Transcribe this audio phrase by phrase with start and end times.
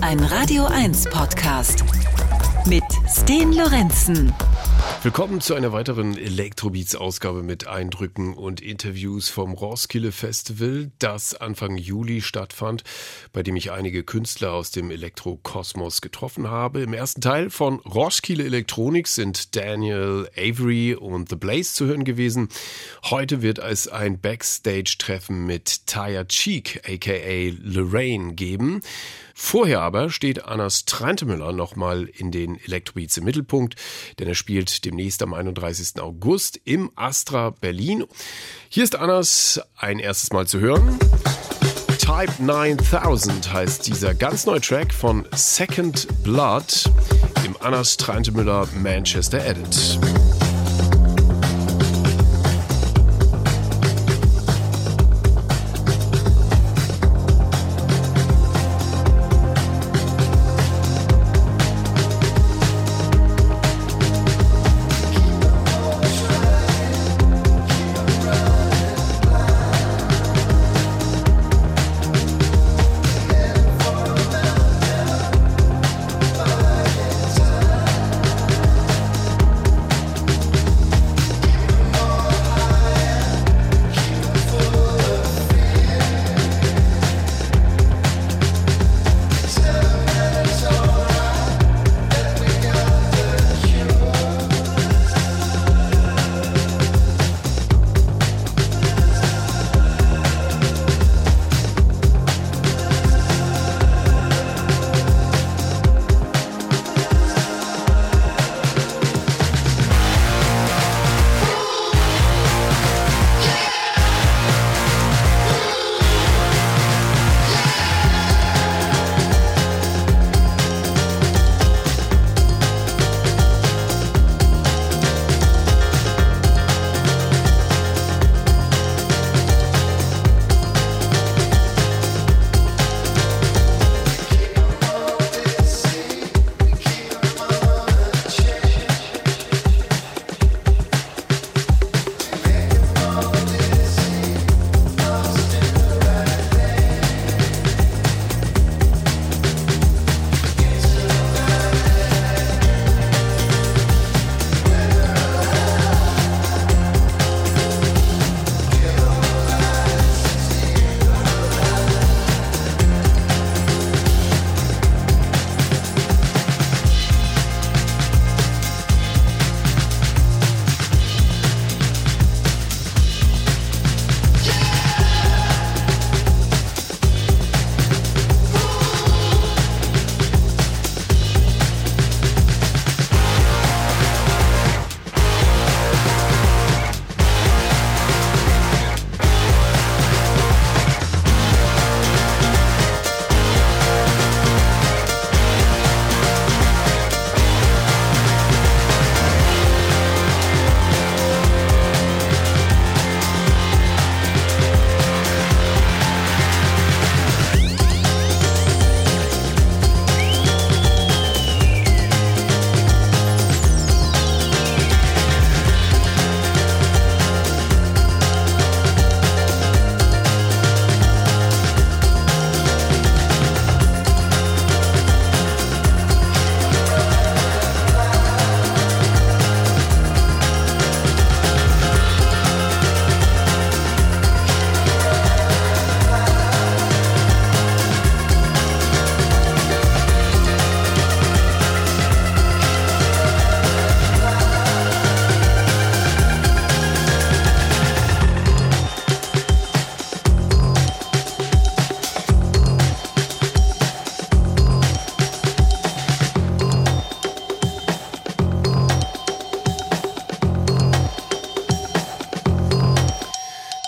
[0.00, 1.82] Ein Radio 1 Podcast
[2.66, 4.32] mit Sten Lorenzen.
[5.02, 12.22] Willkommen zu einer weiteren Elektrobeats-Ausgabe mit Eindrücken und Interviews vom Roskilde Festival, das Anfang Juli
[12.22, 12.84] stattfand,
[13.32, 16.82] bei dem ich einige Künstler aus dem Elektrokosmos getroffen habe.
[16.82, 22.48] Im ersten Teil von Roskilde Electronics sind Daniel Avery und The Blaze zu hören gewesen.
[23.04, 28.80] Heute wird es ein Backstage-Treffen mit Taya Cheek, aka Lorraine, geben.
[29.38, 33.76] Vorher aber steht Annas Trantemüller nochmal in den Electrobeats im Mittelpunkt,
[34.18, 36.00] denn er spielt demnächst am 31.
[36.00, 38.04] August im Astra Berlin.
[38.70, 40.98] Hier ist Annas ein erstes Mal zu hören.
[41.98, 46.90] Type 9000 heißt dieser ganz neue Track von Second Blood
[47.44, 49.98] im Annas Trantemüller Manchester Edit.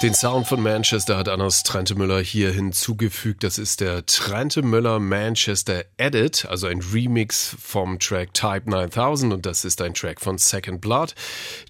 [0.09, 3.45] Den Sound von Manchester hat Anders Trentemüller hier hinzugefügt.
[3.45, 9.67] Das ist der Trentemüller Manchester Edit, also ein Remix vom Track Type 9000 und das
[9.67, 11.15] ist ein Track von Second Blood,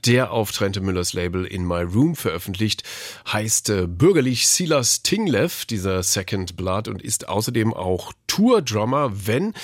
[0.06, 2.77] der auf Trentemüllers Label In My Room veröffentlicht,
[3.32, 9.54] heißt äh, bürgerlich Silas Tinglev, dieser Second Blood und ist außerdem auch Tour-Drummer, wenn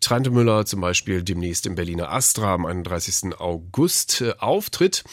[0.00, 3.38] Trentemüller zum Beispiel demnächst im Berliner Astra am 31.
[3.38, 5.04] August äh, auftritt.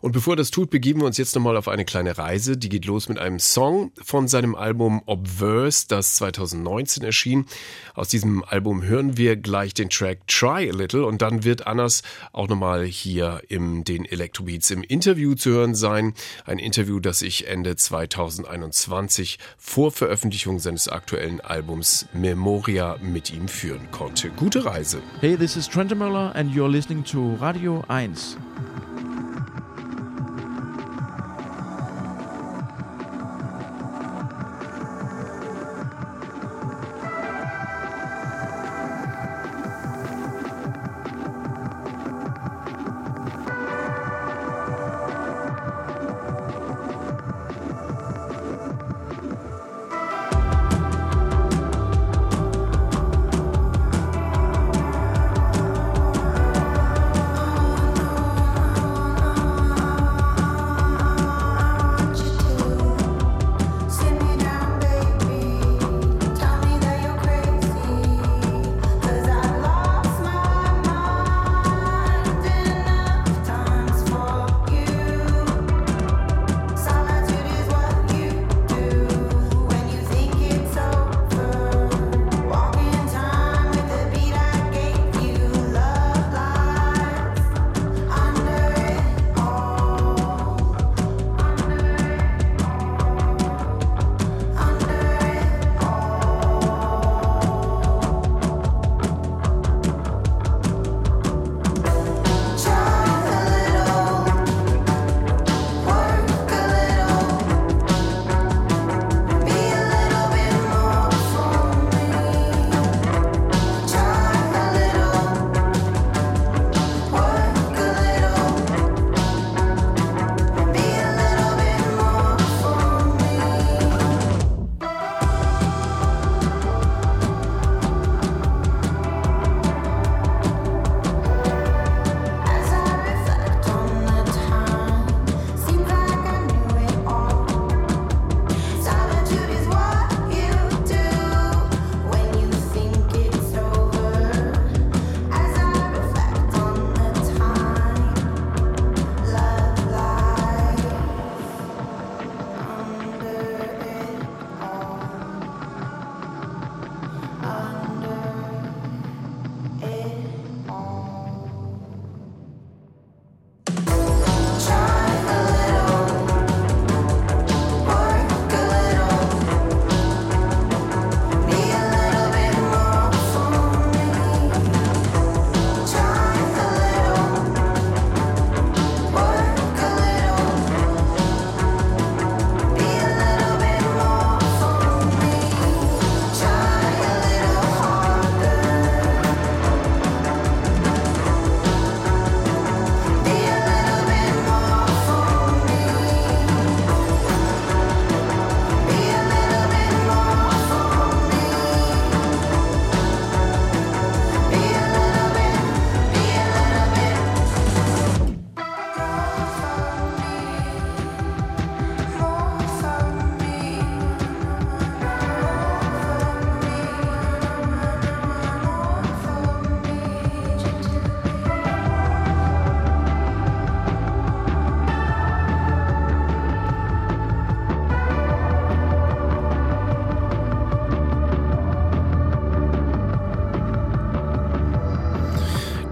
[0.00, 2.86] Und bevor das tut, begeben wir uns jetzt nochmal auf eine kleine Reise Die geht
[2.86, 7.46] los mit einem Song von seinem Album Obverse, das 2019 erschien.
[7.94, 12.02] Aus diesem Album hören wir gleich den Track Try a Little und dann wird Annas
[12.32, 16.14] auch nochmal hier im den Electrobeats im Interview zu hören sein.
[16.46, 23.90] Ein Interview, das ich Ende 2021 vor Veröffentlichung seines aktuellen Albums Memoria mit ihm führen
[23.90, 24.30] konnte.
[24.30, 25.02] Gute Reise.
[25.20, 28.36] Hey, this is Trent Müller and you're listening to Radio 1.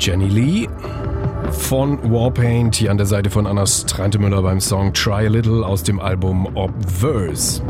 [0.08, 0.68] Jenny Lee
[1.50, 5.82] von Warpaint hier an der Seite von Anna Streintemüller beim Song Try a Little aus
[5.82, 7.62] dem Album Obverse.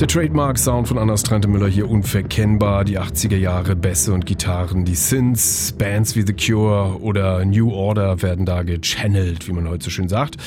[0.00, 2.84] Der Trademark-Sound von Anna Strante hier unverkennbar.
[2.84, 8.20] Die 80er Jahre Bässe und Gitarren, die Synths, Bands wie The Cure oder New Order
[8.20, 10.38] werden da gechannelt, wie man heute so schön sagt.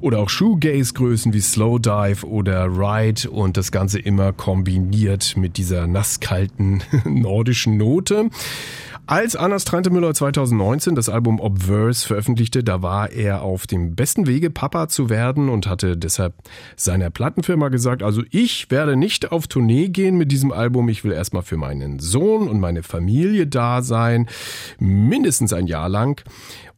[0.00, 6.82] Oder auch Shoegaze-Größen wie Slowdive oder Ride und das Ganze immer kombiniert mit dieser nasskalten
[7.04, 8.30] nordischen Note.
[9.08, 14.50] Als Anna Strantemüller 2019 das Album Obverse veröffentlichte, da war er auf dem besten Wege,
[14.50, 16.34] Papa zu werden und hatte deshalb
[16.74, 21.12] seiner Plattenfirma gesagt, also ich werde nicht auf Tournee gehen mit diesem Album, ich will
[21.12, 24.26] erstmal für meinen Sohn und meine Familie da sein,
[24.80, 26.24] mindestens ein Jahr lang.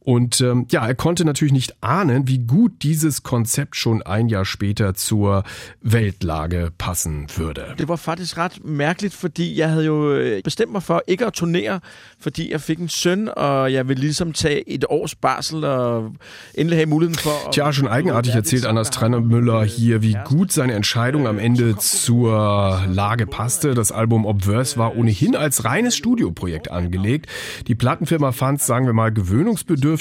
[0.08, 4.46] Und ähm, ja, er konnte natürlich nicht ahnen, wie gut dieses Konzept schon ein Jahr
[4.46, 5.44] später zur
[5.82, 7.74] Weltlage passen würde.
[7.76, 11.34] Det var faktisk ret mærkeligt, fordi jeg havde jo øh, bestemt mig for ikke at
[11.34, 11.80] turnere,
[12.18, 16.12] fordi jeg fik en søn, og jeg vil ligesom tage et års barsel og
[16.54, 17.50] endelig have muligheden for...
[17.52, 23.26] Tja, schon eigenartig erzählt Anders Trenner-Müller hier, wie gut seine Entscheidung am Ende zur Lage
[23.26, 23.74] passte.
[23.74, 27.26] Das Album Obverse war ohnehin als reines Studioprojekt angelegt.
[27.66, 29.97] Die Plattenfirma fand es, sagen wir mal, gewöhnungsbedürftig,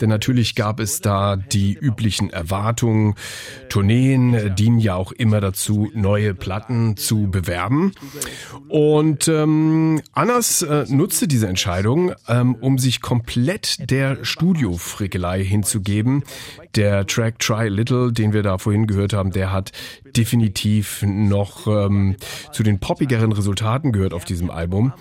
[0.00, 3.14] denn natürlich gab es da die üblichen Erwartungen.
[3.68, 7.92] Tourneen dienen ja auch immer dazu, neue Platten zu bewerben.
[8.68, 16.24] Und ähm, Annas äh, nutzte diese Entscheidung, ähm, um sich komplett der Studiofrickelei hinzugeben.
[16.74, 19.72] Der Track Try Little, den wir da vorhin gehört haben, der hat
[20.16, 22.16] definitiv noch ähm,
[22.52, 24.92] zu den poppigeren Resultaten gehört auf diesem Album.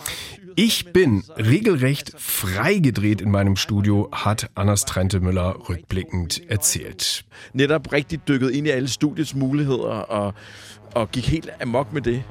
[0.59, 7.25] Ich bin regelrecht freigedreht in meinem Studio, hat Anders Trente Müller rückblickend erzählt.
[7.53, 10.33] Netop rigtig dykket ind i alle studiets muligheder og,
[10.95, 12.23] og gik helt amok med det.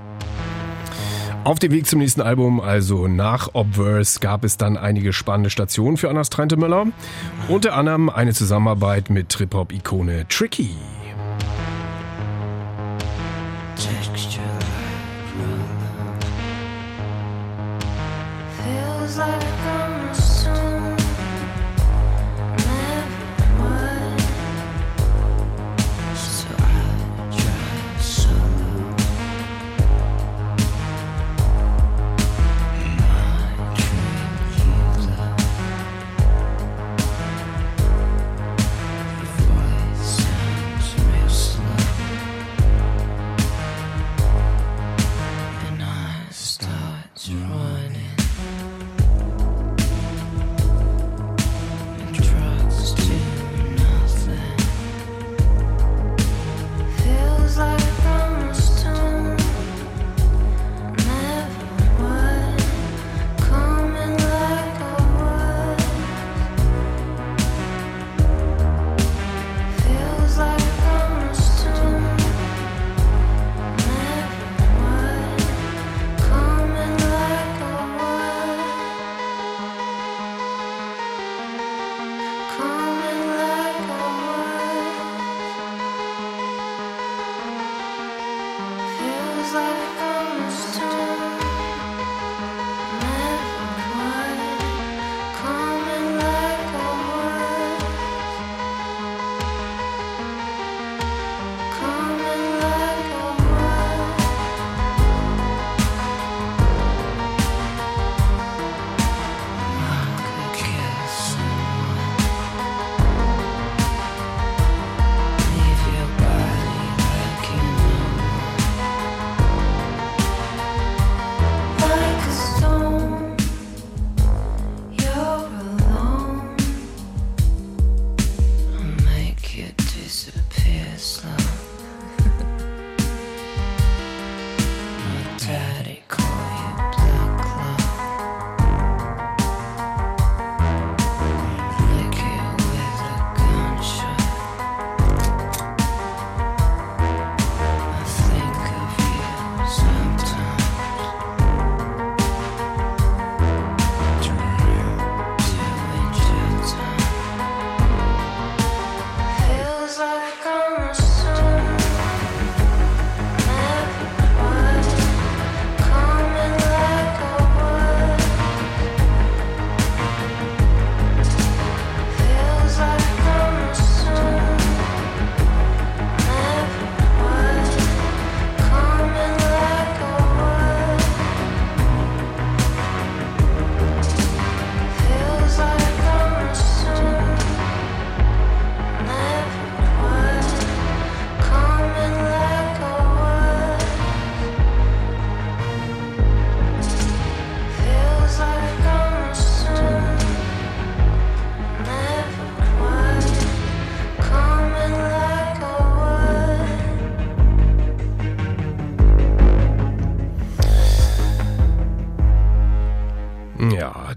[1.45, 5.97] Auf dem Weg zum nächsten Album, also nach Obverse, gab es dann einige spannende Stationen
[5.97, 6.87] für Anders Trente Müller.
[7.49, 10.71] Unter anderem eine Zusammenarbeit mit Trip-Hop-Ikone Tricky.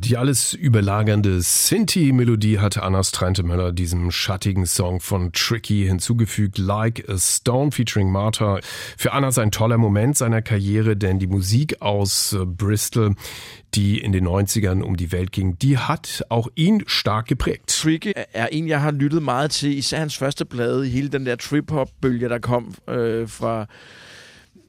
[0.10, 7.20] Die alles überlagernde Sinti-Melodie hatte Annas Trente-Möller diesem schattigen Song von Tricky hinzugefügt, Like a
[7.20, 8.60] Stone featuring Martha.
[8.98, 13.14] Für Annas ein toller Moment seiner Karriere, denn die Musik aus äh, Bristol,
[13.76, 17.68] die in den 90ern um die Welt ging, die hat auch ihn stark geprägt.
[17.68, 21.36] Tricky er en, jeg har lyttet meget til, især hans første plade, hele den der
[21.36, 23.68] trip-hop-bølge, der kom øh, fra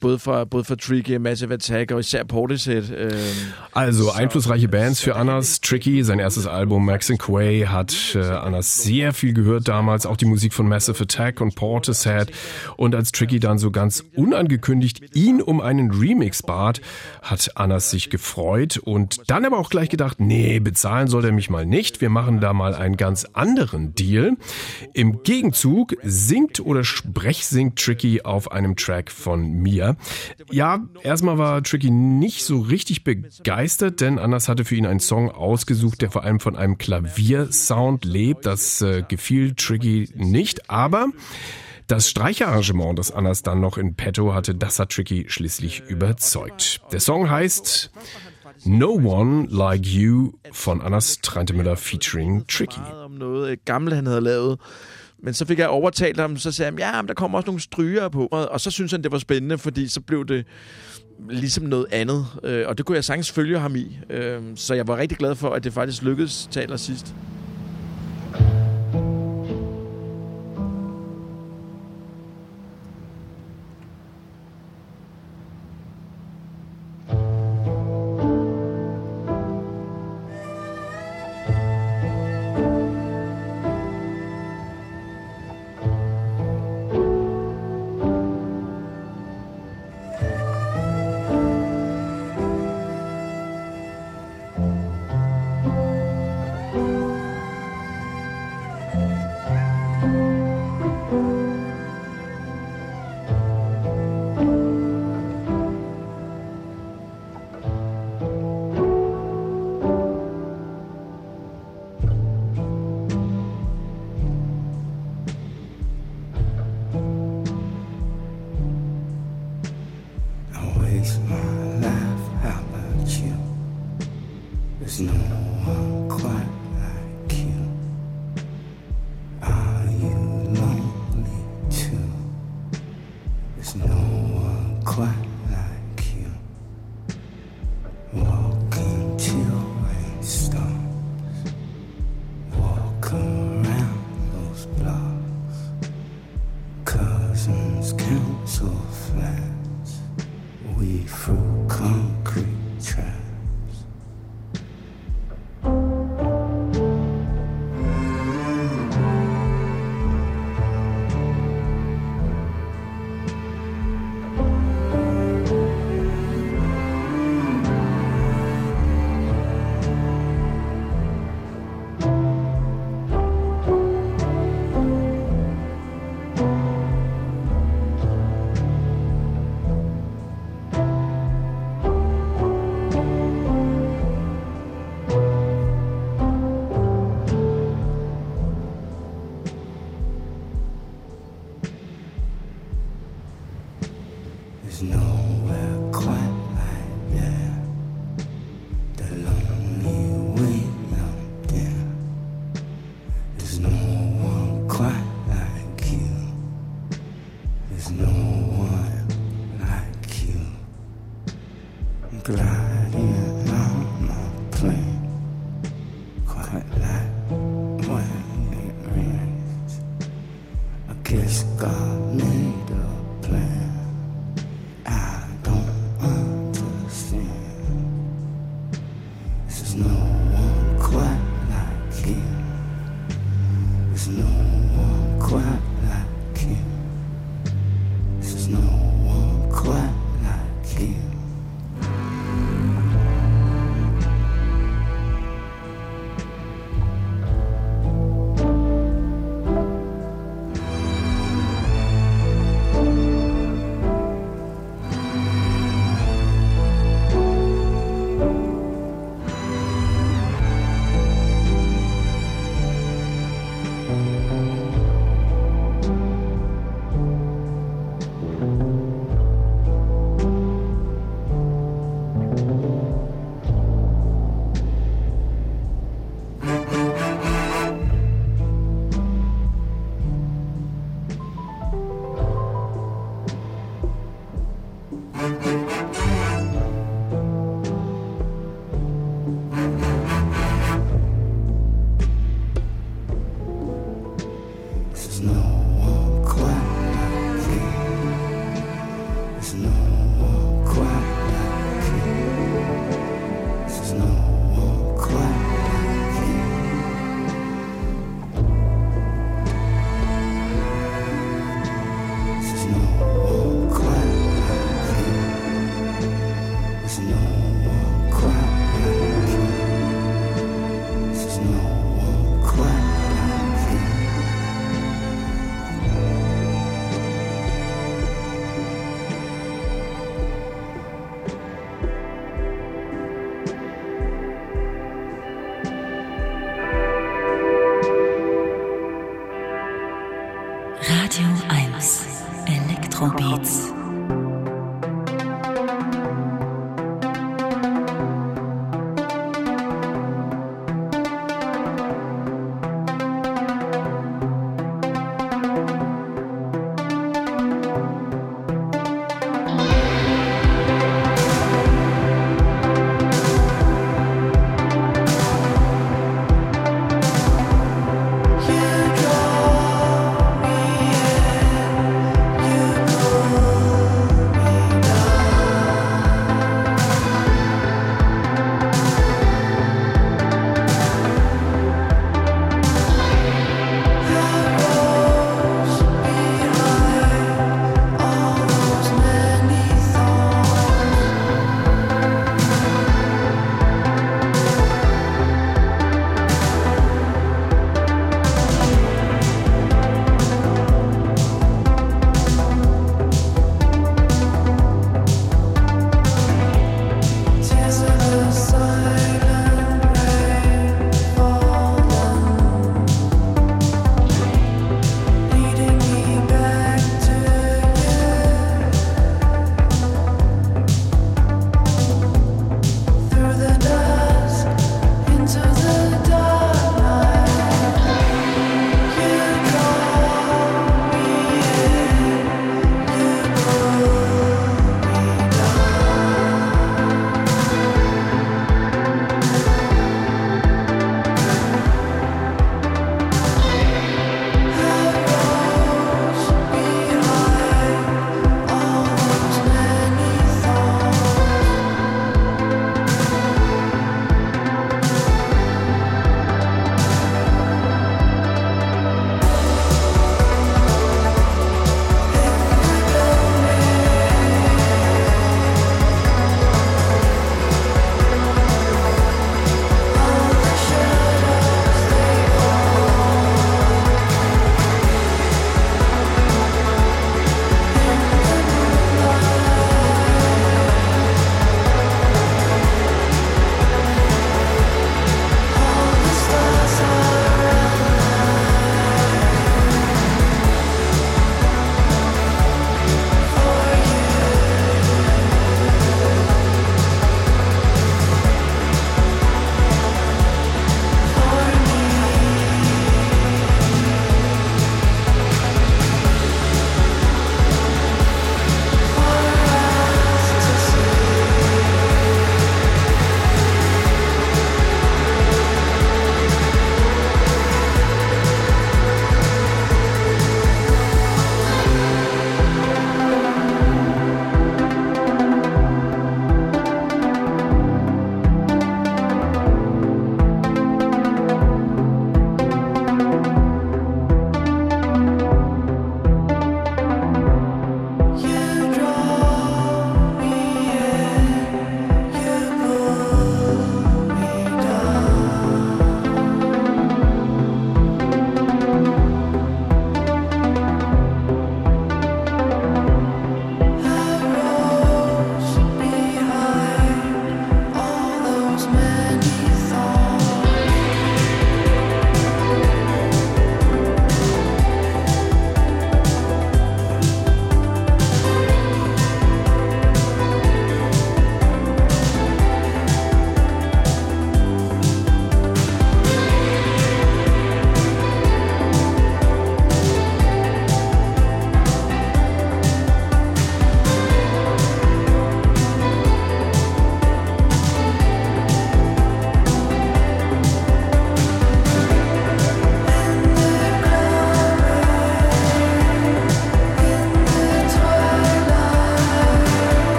[0.00, 2.90] både fra, både fra Tricky, Massive Attack og især Portishead.
[2.96, 3.12] Øh,
[3.72, 5.60] Also einflussreiche Bands für Annas.
[5.60, 10.16] Tricky, sein erstes Album Max and Quay hat äh, Annas sehr viel gehört damals, auch
[10.16, 12.32] die Musik von Massive Attack und Portishead.
[12.76, 16.80] Und als Tricky dann so ganz unangekündigt ihn um einen Remix bat,
[17.22, 21.50] hat Annas sich gefreut und dann aber auch gleich gedacht, nee, bezahlen soll er mich
[21.50, 22.00] mal nicht.
[22.00, 24.36] Wir machen da mal einen ganz anderen Deal.
[24.94, 29.89] Im Gegenzug singt oder sprechsingt Tricky auf einem Track von mir.
[30.50, 35.30] Ja, erstmal war Tricky nicht so richtig begeistert, denn Anders hatte für ihn einen Song
[35.30, 38.46] ausgesucht, der vor allem von einem Klaviersound lebt.
[38.46, 41.08] Das äh, gefiel Tricky nicht, aber
[41.86, 46.80] das Streicherarrangement, das Anders dann noch in petto hatte, das hat Tricky schließlich überzeugt.
[46.92, 47.90] Der Song heißt
[48.64, 52.80] No One Like You von Anders Trentemøller featuring Tricky.
[55.22, 57.60] Men så fik jeg overtalt ham, så sagde han, ja, men der kommer også nogle
[57.60, 58.26] stryger på.
[58.26, 60.46] Og, så synes han, det var spændende, fordi så blev det
[61.30, 62.26] ligesom noget andet.
[62.44, 63.98] Øh, og det kunne jeg sagtens følge ham i.
[64.10, 67.14] Øh, så jeg var rigtig glad for, at det faktisk lykkedes til allersidst.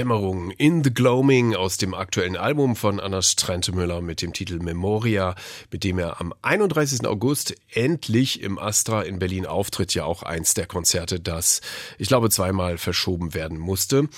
[0.00, 5.34] Dämmerung, In the Gloaming aus dem aktuellen Album von Anders Trentemüller mit dem Titel Memoria,
[5.70, 7.06] mit dem er am 31.
[7.06, 9.92] August endlich im Astra in Berlin auftritt.
[9.92, 11.60] Ja auch eins der Konzerte, das
[11.98, 14.08] ich glaube zweimal verschoben werden musste.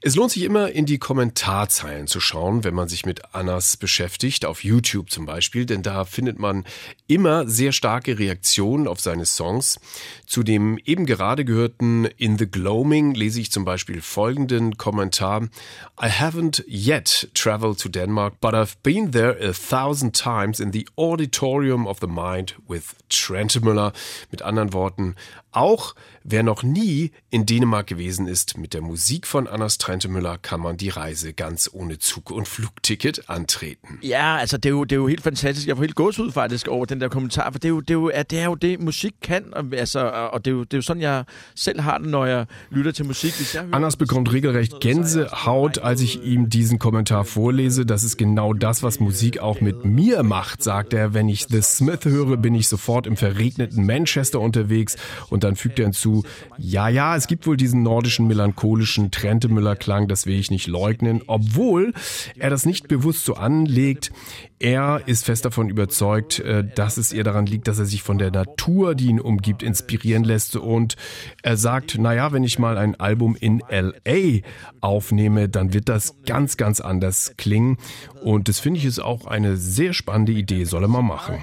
[0.00, 4.44] Es lohnt sich immer in die Kommentarzeilen zu schauen, wenn man sich mit Annas beschäftigt,
[4.44, 6.64] auf YouTube zum Beispiel, denn da findet man
[7.08, 9.80] immer sehr starke Reaktionen auf seine Songs.
[10.24, 15.15] Zu dem eben gerade gehörten In the Gloaming lese ich zum Beispiel folgenden Kommentar.
[15.22, 20.88] I haven't yet traveled to Denmark, but I've been there a thousand times in the
[20.96, 23.92] auditorium of the mind with Trent Müller.
[24.30, 25.14] Mit anderen Worten,
[25.56, 25.94] auch
[26.28, 30.76] wer noch nie in Dänemark gewesen ist, mit der Musik von Anders Trentemøller kann man
[30.76, 33.98] die Reise ganz ohne Zug- und Flugticket antreten.
[34.02, 35.68] Ja, altså det er, jo, det er jo helt fantastisk.
[35.68, 37.94] Jeg får helt gåsehud faktisk over den der kommentar, for det er jo det, er
[37.94, 40.00] jo, det, er jo det musik kan, altså,
[40.32, 42.92] og det er, jo, det er jo sådan, jeg selv har det, når jeg lytter
[42.92, 43.32] til musik.
[43.72, 47.86] Anders bekommt regelrecht Gänsehaut, als ich ihm diesen Kommentar vorlese.
[47.86, 51.14] Das ist genau das, was Musik auch mit mir macht, sagt er.
[51.14, 54.96] Wenn ich The Smith höre, bin ich sofort im verregneten Manchester unterwegs
[55.30, 56.24] und dann fügt er hinzu,
[56.58, 61.92] ja, ja, es gibt wohl diesen nordischen melancholischen Trentemüller-Klang, das will ich nicht leugnen, obwohl
[62.38, 64.12] er das nicht bewusst so anlegt.
[64.58, 68.18] Er ist fest davon überzeugt, äh, dass es ihr daran liegt, dass er sich von
[68.18, 70.96] der Natur, die ihn umgibt, inspirieren lässt und
[71.42, 74.40] er sagt, naja, wenn ich mal ein Album in LA
[74.80, 77.76] aufnehme, dann wird das ganz, ganz anders klingen
[78.22, 81.36] und das finde ich ist auch eine sehr spannende Idee, soll er mal machen.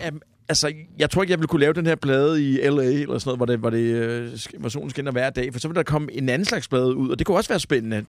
[0.50, 3.22] Altså, jeg tror ikke, jeg ville kunne lave den her plade i L.A., eller sådan
[3.26, 5.84] noget, hvor, det, hvor, det, øh, hvor solen skinner hver dag, for så ville der
[5.84, 8.06] komme en anden slags plade ud, og det kunne også være spændende.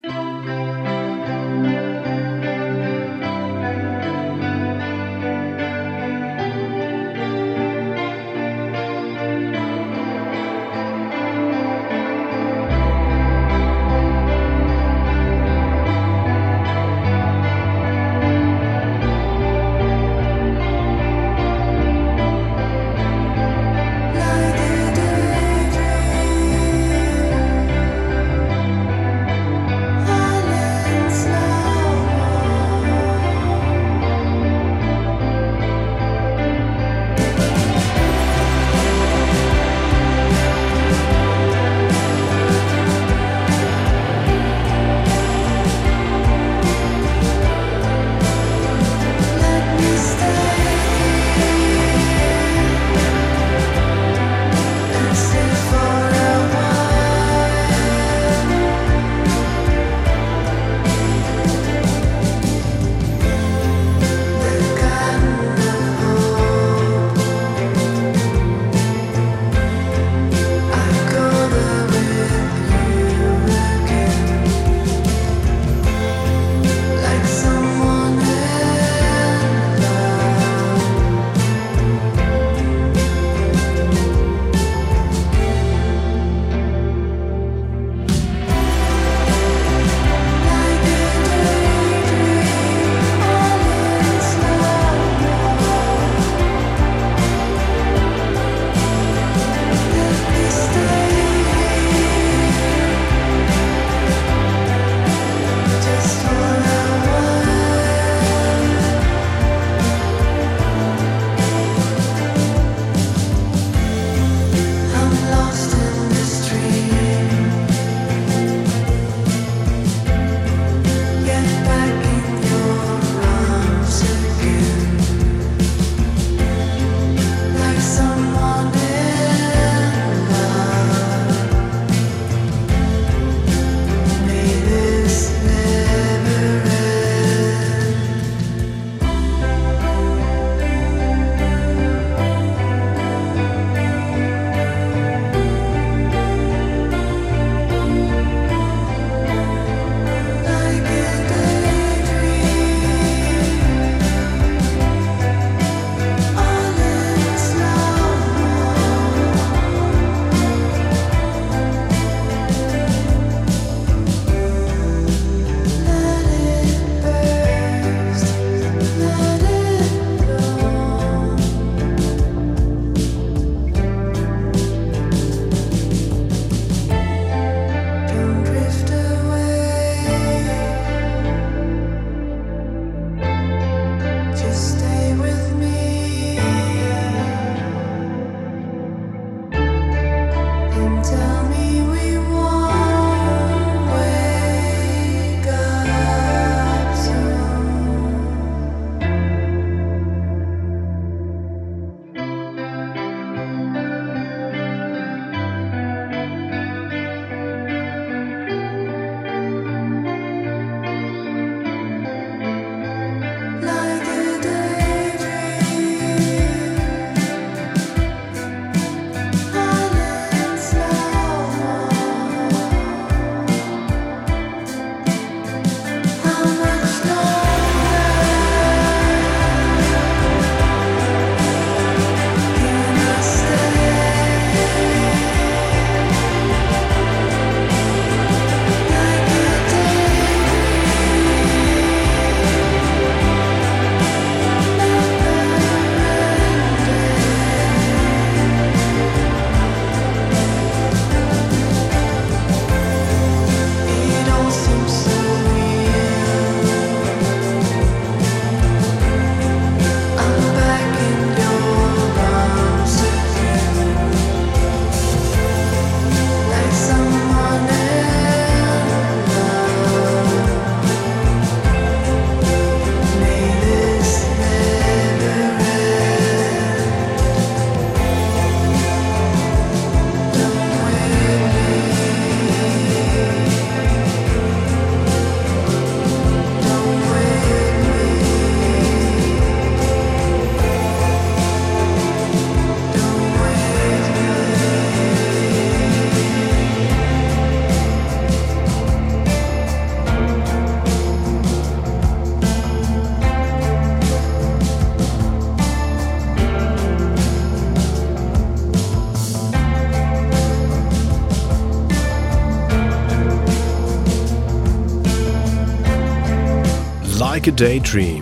[317.43, 318.21] Like a Daydream.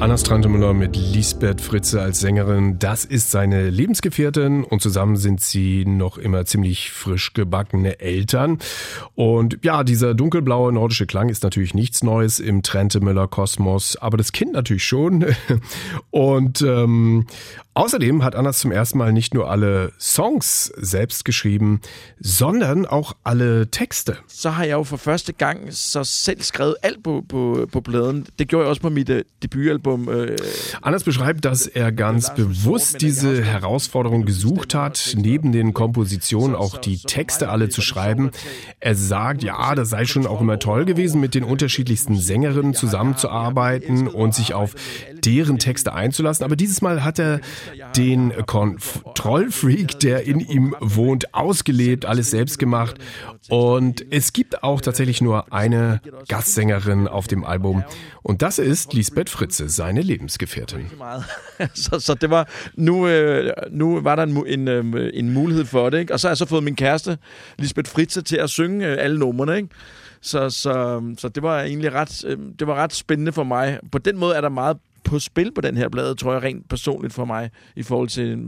[0.00, 2.80] Anna Strantemüller mit Lisbeth Fritze als Sängerin.
[2.80, 8.58] Das ist seine Lebensgefährtin und zusammen sind sie noch immer ziemlich frisch gebackene Eltern.
[9.14, 14.32] Und ja, dieser dunkelblaue nordische Klang ist natürlich nichts Neues im Trentemüller Kosmos, aber das
[14.32, 15.24] Kind natürlich schon.
[16.10, 17.26] Und ähm,
[17.76, 21.82] Außerdem hat Annas zum ersten Mal nicht nur alle Songs selbst geschrieben,
[22.18, 24.16] sondern auch alle Texte.
[24.28, 28.26] Så har jeg jo for første gang så selv skrevet alt på, på, på pladen.
[28.38, 30.08] Det gjorde jeg også på mit uh, Debütalbum.
[30.08, 30.26] Uh,
[30.80, 36.96] Anders beschreibt, dass er ganz bewusst diese Herausforderung gesucht hat, neben den Kompositionen auch die
[36.96, 38.30] Texte alle zu schreiben.
[38.80, 44.08] Er sagt, ja, das sei schon auch immer toll gewesen, mit den unterschiedlichsten Sängerinnen zusammenzuarbeiten
[44.08, 44.74] und sich auf
[45.26, 46.42] deren Texte einzulassen.
[46.42, 47.40] Aber dieses Mal hat er
[47.96, 52.96] den Kontrollfreak, der in ihm wohnt, ausgelebt, alles selbst gemacht.
[53.48, 57.84] Und es gibt auch tatsächlich nur eine Gastsängerin auf dem Album.
[58.22, 60.86] Und das ist Lisbeth Fritze, seine Lebensgefährtin.
[61.74, 66.12] så, det var, nu, øh, nu var der en, øh, en mulighed for det, ikke?
[66.12, 67.18] og så har jeg så fået min kæreste,
[67.58, 69.68] Lisbeth Fritze, til at synge øh, alle numrene, ikke?
[70.20, 72.24] Så, så, så det var egentlig ret,
[72.58, 73.78] det var ret spændende for mig.
[73.92, 74.76] På den måde er der meget
[75.06, 78.38] på spil på den her blade, tror jeg rent personligt for mig, i forhold til,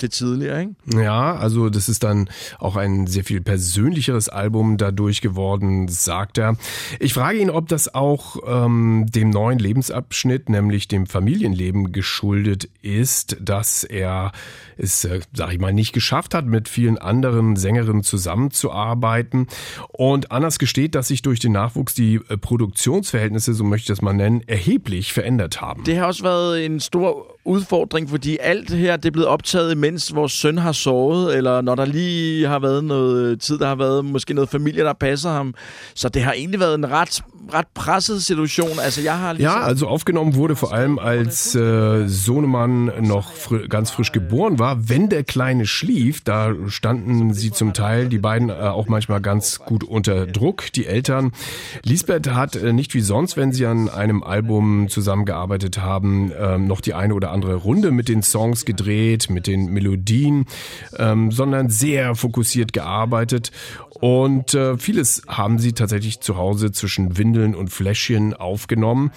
[0.00, 0.60] til tidligere.
[0.60, 1.02] Ikke?
[1.02, 2.28] Ja, also das ist dann
[2.58, 6.56] auch ein sehr viel persönlicheres Album dadurch geworden, sagt er.
[6.98, 13.36] Ich frage ihn, ob das auch ähm, dem neuen Lebensabschnitt, nämlich dem Familienleben geschuldet ist,
[13.40, 14.32] dass er
[14.76, 19.46] es, äh, sag ich mal, nicht geschafft hat, mit vielen anderen Sängerinnen zusammenzuarbeiten.
[19.88, 24.02] Und Annas gesteht, dass sich durch den Nachwuchs die äh, Produktionsverhältnisse, so möchte ich das
[24.02, 25.84] mal nennen, erheblich verändert haben.
[25.84, 30.14] Det har også været en stor udfordring, fordi alt her det er blevet optaget, mens
[30.14, 34.04] vores søn har sovet, eller når der lige har været noget tid, der har været
[34.04, 35.54] måske noget familie, der passer ham.
[35.94, 37.22] Så det har egentlig været en ret,
[37.54, 38.78] ret presset Situation.
[38.82, 44.12] Also, har ja, also aufgenommen wurde vor allem, als äh, Sohnemann noch fr ganz frisch
[44.12, 44.88] geboren war.
[44.88, 49.58] Wenn der Kleine schlief, da standen sie zum Teil, die beiden äh, auch manchmal ganz
[49.58, 51.32] gut unter Druck, die Eltern.
[51.82, 56.80] Lisbeth hat äh, nicht wie sonst, wenn sie an einem Album zusammengearbeitet haben, ähm, noch
[56.80, 60.46] die eine oder andere Runde mit den Songs gedreht, mit den Melodien,
[60.98, 63.50] ähm, sondern sehr fokussiert gearbeitet.
[64.00, 69.10] Und äh, vieles haben sie tatsächlich zu Hause zwischen Windeln und Fläschchen aufgenommen.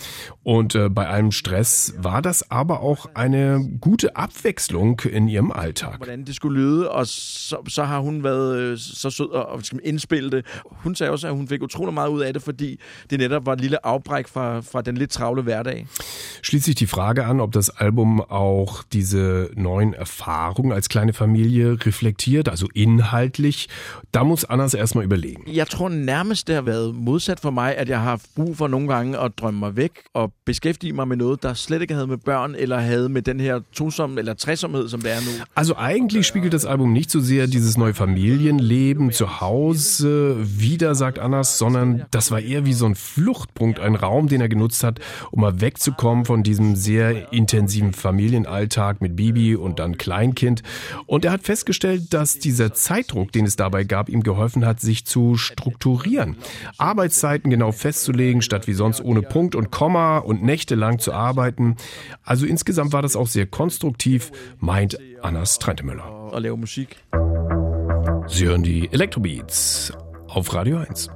[0.44, 5.98] Und äh, bei allem Stress war das aber auch eine gute Abwechslung in ihrem Alltag.
[5.98, 10.46] Hvordan det skulle lyde, og så, så har hun været så sød og indspille det.
[10.66, 12.80] Hun sagde også, at hun fik utrolig meget ud af det, fordi
[13.10, 15.88] det netop var et lille afbræk fra, fra den lidt travle hverdag.
[16.44, 21.78] Schließt sich die Frage an, ob das Album auch diese neuen Erfahrungen als kleine Familie
[21.86, 23.70] reflektiert, also inhaltlich.
[24.12, 25.44] Da muss Anna altså erstmal überlegen.
[25.48, 28.68] Jeg tror nærmest, det har været modsat for mig, at jeg har haft brug for
[28.68, 32.08] nogle gange at drømme mig væk og beskæftige mig med noget, der slet ikke havde
[32.08, 35.46] med børn eller havde med den her tosom eller tresomhed, som det er nu.
[35.56, 41.20] Also eigentlich spiegelt das Album nicht so sehr dieses neue Familienleben zu Hause wieder, sagt
[41.20, 45.00] Annas, sondern das war eher wie so ein Fluchtpunkt, ein Raum, den er genutzt hat,
[45.32, 50.64] um mal wegzukommen von diesem sehr intensiven Familienalltag mit Bibi und dann Kleinkind.
[51.06, 55.06] Und er hat festgestellt, dass dieser Zeitdruck, den es dabei gab, ihm geholfen hat, sich
[55.06, 56.38] zu strukturieren.
[56.78, 61.76] Arbeitszeiten genau festzulegen, statt wie sonst ohne Punkt und Komma und nächtelang zu arbeiten.
[62.24, 66.32] Also insgesamt war das auch sehr konstruktiv, meint Anna Streitemüller.
[68.28, 69.94] Sie hören die Elektrobeats
[70.28, 71.10] auf Radio 1.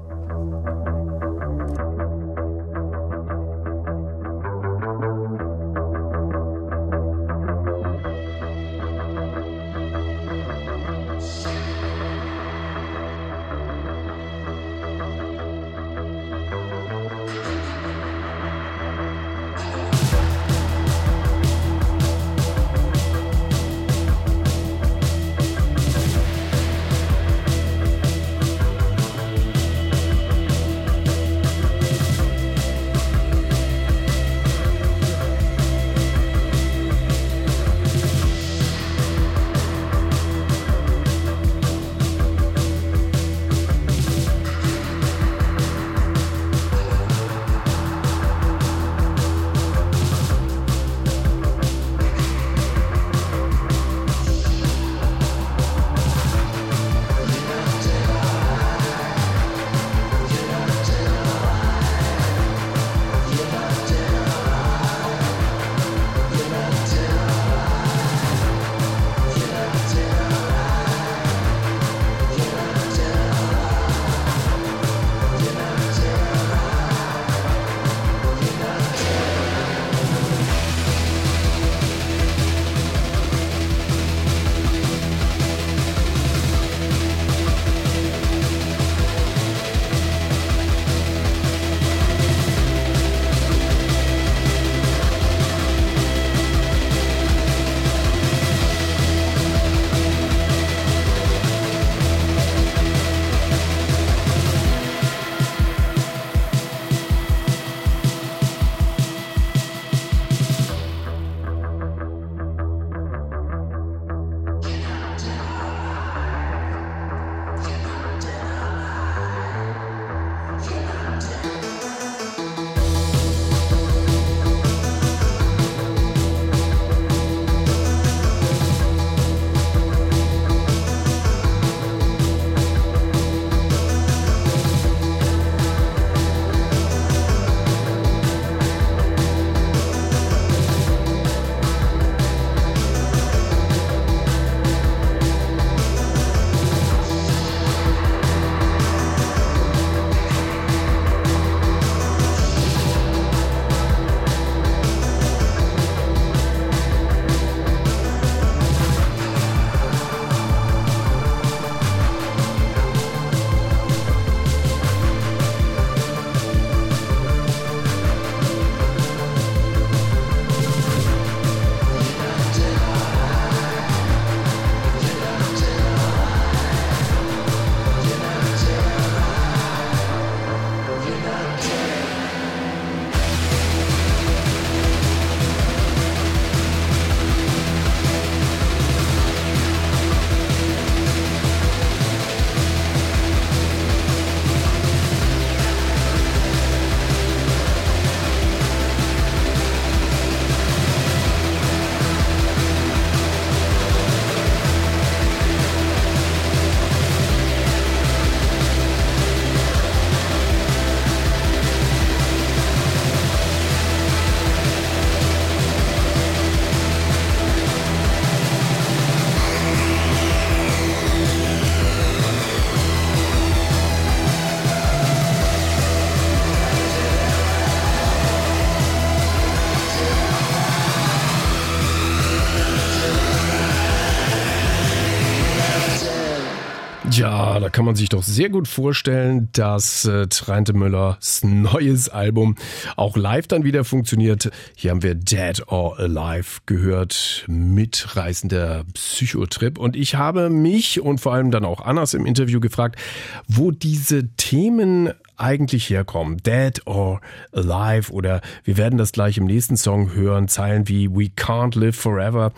[237.78, 242.56] kann man sich doch sehr gut vorstellen, dass äh, Trente Müllers neues Album
[242.96, 244.50] auch live dann wieder funktioniert.
[244.76, 249.78] Hier haben wir Dead or Alive gehört, mitreißender Psychotrip.
[249.78, 253.00] Und ich habe mich und vor allem dann auch Annas im Interview gefragt,
[253.48, 256.38] wo diese Themen eigentlich herkommen.
[256.38, 257.22] Dead or
[257.52, 261.96] Alive oder wir werden das gleich im nächsten Song hören, Zeilen wie We Can't Live
[261.96, 262.54] Forever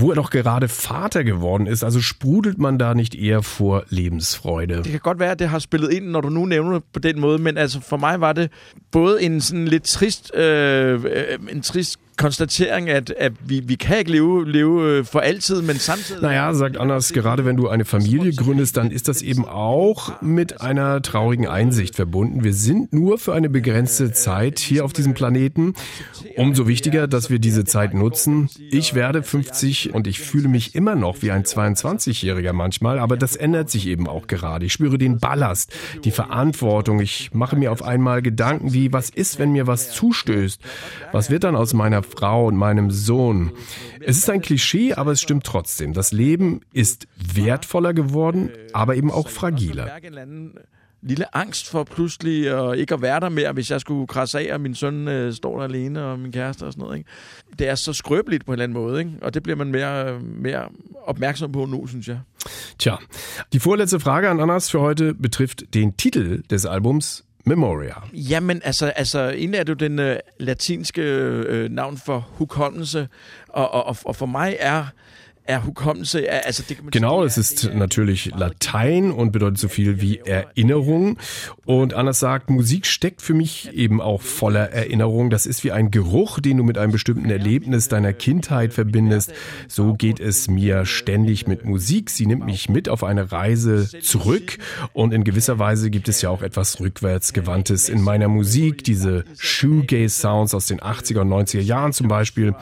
[0.00, 1.84] wo er doch gerade Vater geworden ist.
[1.84, 4.74] Altså sprudelt man da nicht eher vor Lebensfreude?
[4.76, 6.98] Det kan godt være, at det har spillet ind, når du nu nævner det på
[6.98, 8.50] den måde, men altså for mig var det
[8.92, 11.04] både en sådan lidt trist, øh,
[11.52, 16.22] en trist Konstatierung, at, at vi, vi kan ikke leve, for altid, men samtidig...
[16.22, 20.62] Naja, sagt Anders, gerade wenn du eine Familie gründest, dann ist das eben auch mit
[20.62, 22.42] einer traurigen Einsicht verbunden.
[22.42, 25.74] Wir sind nur für eine begrenzte Zeit hier auf diesem Planeten.
[26.36, 28.48] Umso wichtiger, dass wir diese Zeit nutzen.
[28.70, 33.36] Ich werde 50 und ich fühle mich immer noch wie ein 22-Jähriger manchmal, aber das
[33.36, 34.64] ändert sich eben auch gerade.
[34.66, 37.00] Ich spüre den Ballast, die Verantwortung.
[37.00, 40.60] Ich mache mir auf einmal Gedanken wie, was ist, wenn mir was zustößt?
[41.12, 43.52] Was wird dann aus meiner Frau und meinem Sohn.
[44.00, 45.92] Es ist ein Klischee, aber es stimmt trotzdem.
[45.92, 50.00] Das Leben ist wertvoller geworden, aber eben auch fragiler.
[51.02, 52.46] lille Angst for pludselig
[52.76, 55.56] ikke at være der mere, hvis jeg skulle krasse af, og min søn øh, står
[55.56, 56.98] der alene, og min kæreste og sådan noget.
[56.98, 57.10] Ikke?
[57.58, 59.12] Det er så skrøbeligt på en eller anden måde, ikke?
[59.22, 60.68] og det bliver man mere, mere
[61.06, 62.20] opmærksom på nu, synes jeg.
[62.78, 62.96] Tja,
[63.52, 67.94] die vorletzte Frage an Annas für heute betrifft den Titel des Albums Memoria.
[68.12, 73.08] Jamen, altså, altså egentlig er det jo den øh, latinske øh, øh navn for hukommelse,
[73.48, 74.86] og, og, og for mig er
[75.46, 81.18] er Hukommelse, also Genau, es ist natürlich Latein und bedeutet so viel wie Erinnerung.
[81.64, 85.30] Und Anders sagt, Musik steckt für mich eben auch voller Erinnerung.
[85.30, 89.32] Das ist wie ein Geruch, den du mit einem bestimmten Erlebnis deiner Kindheit verbindest.
[89.68, 92.10] So geht es mir ständig mit Musik.
[92.10, 94.58] Sie nimmt mich mit auf eine Reise zurück.
[94.92, 98.82] Und in gewisser Weise gibt es ja auch etwas rückwärtsgewandtes in meiner Musik.
[98.84, 102.54] Diese Shoegaze-Sounds aus den 80er und 90er Jahren zum Beispiel.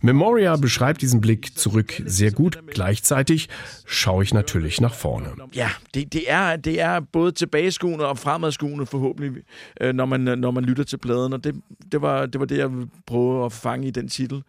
[0.00, 2.58] Memoria beschreibt diesen Blick zurück sehr sehr gut.
[2.74, 3.48] Gleichzeitig
[3.86, 5.26] schaue ich natürlich nach vorne.
[5.54, 9.42] Ja, det, det, er, det er både tilbageskuende og fremadskuende forhåbentlig,
[9.80, 11.54] øh, når man, når man lytter til pladen, og det,
[11.92, 12.70] det, var, det var det, jeg
[13.06, 14.42] prøvede at fange i den titel.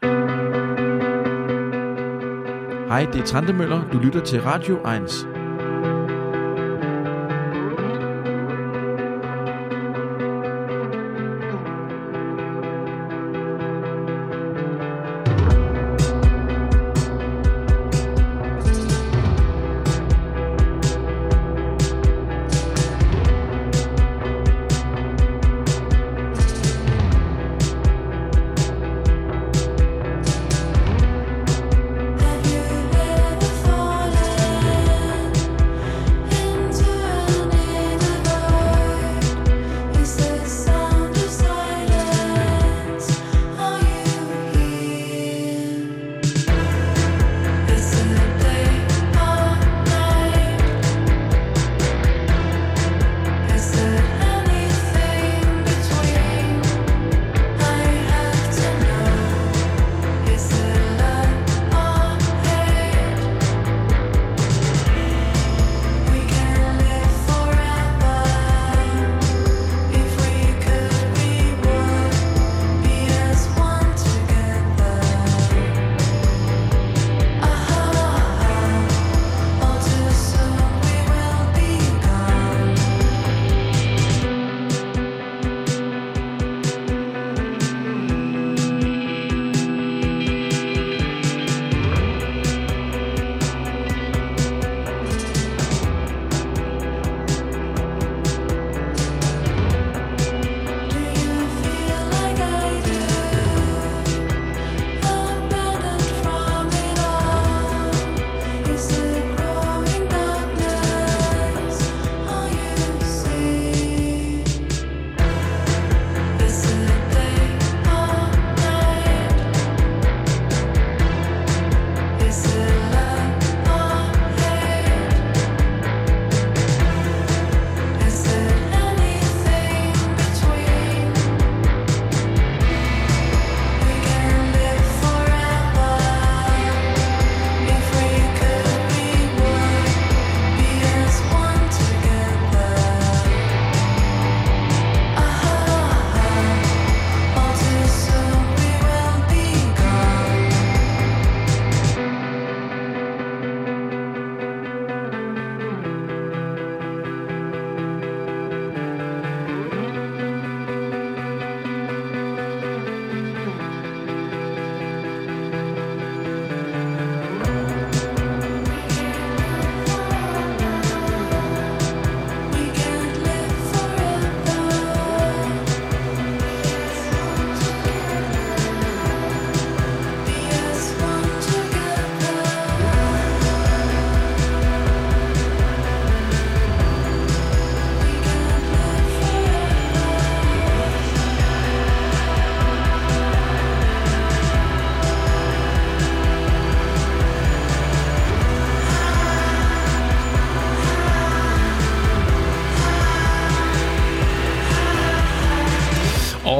[2.87, 3.89] Hej, det er Trantemøller.
[3.91, 5.40] Du lytter til Radio 1.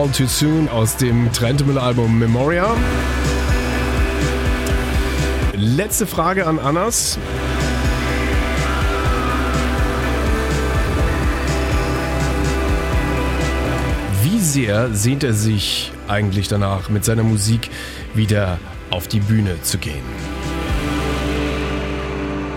[0.02, 2.76] All Too Soon aus dem Trentemüller-Album Memoria.
[5.54, 7.20] Letzte Frage an Annas.
[14.24, 17.70] Wie sehr sehnt er sich eigentlich danach, mit seiner Musik
[18.16, 18.58] wieder
[18.89, 20.02] auf die Bühne zu gehen?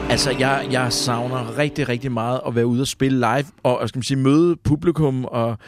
[0.09, 3.99] Altså, jeg, jeg savner rigtig, rigtig meget at være ude og spille live, og skal
[3.99, 5.59] man sige, møde publikum, og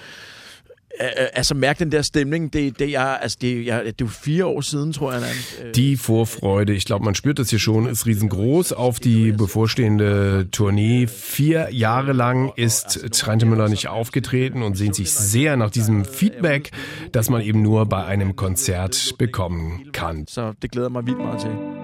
[1.33, 2.53] altså mærke den der stemning.
[2.53, 5.23] Det, det, jeg, altså, det, jeg, det er fire år siden, tror jeg.
[5.65, 10.49] Øh, Die Vorfreude, ich glaube, man spürt das hier schon, ist riesengroß auf die bevorstehende
[10.53, 11.07] Tournee.
[11.07, 16.71] Vier Jahre lang ist Trentemüller nicht aufgetreten und sehnt sich sehr nach diesem Feedback,
[17.13, 20.25] das man eben nur bei einem Konzert bekommen kann.
[20.29, 21.76] Så det glæder mig vildt meget til.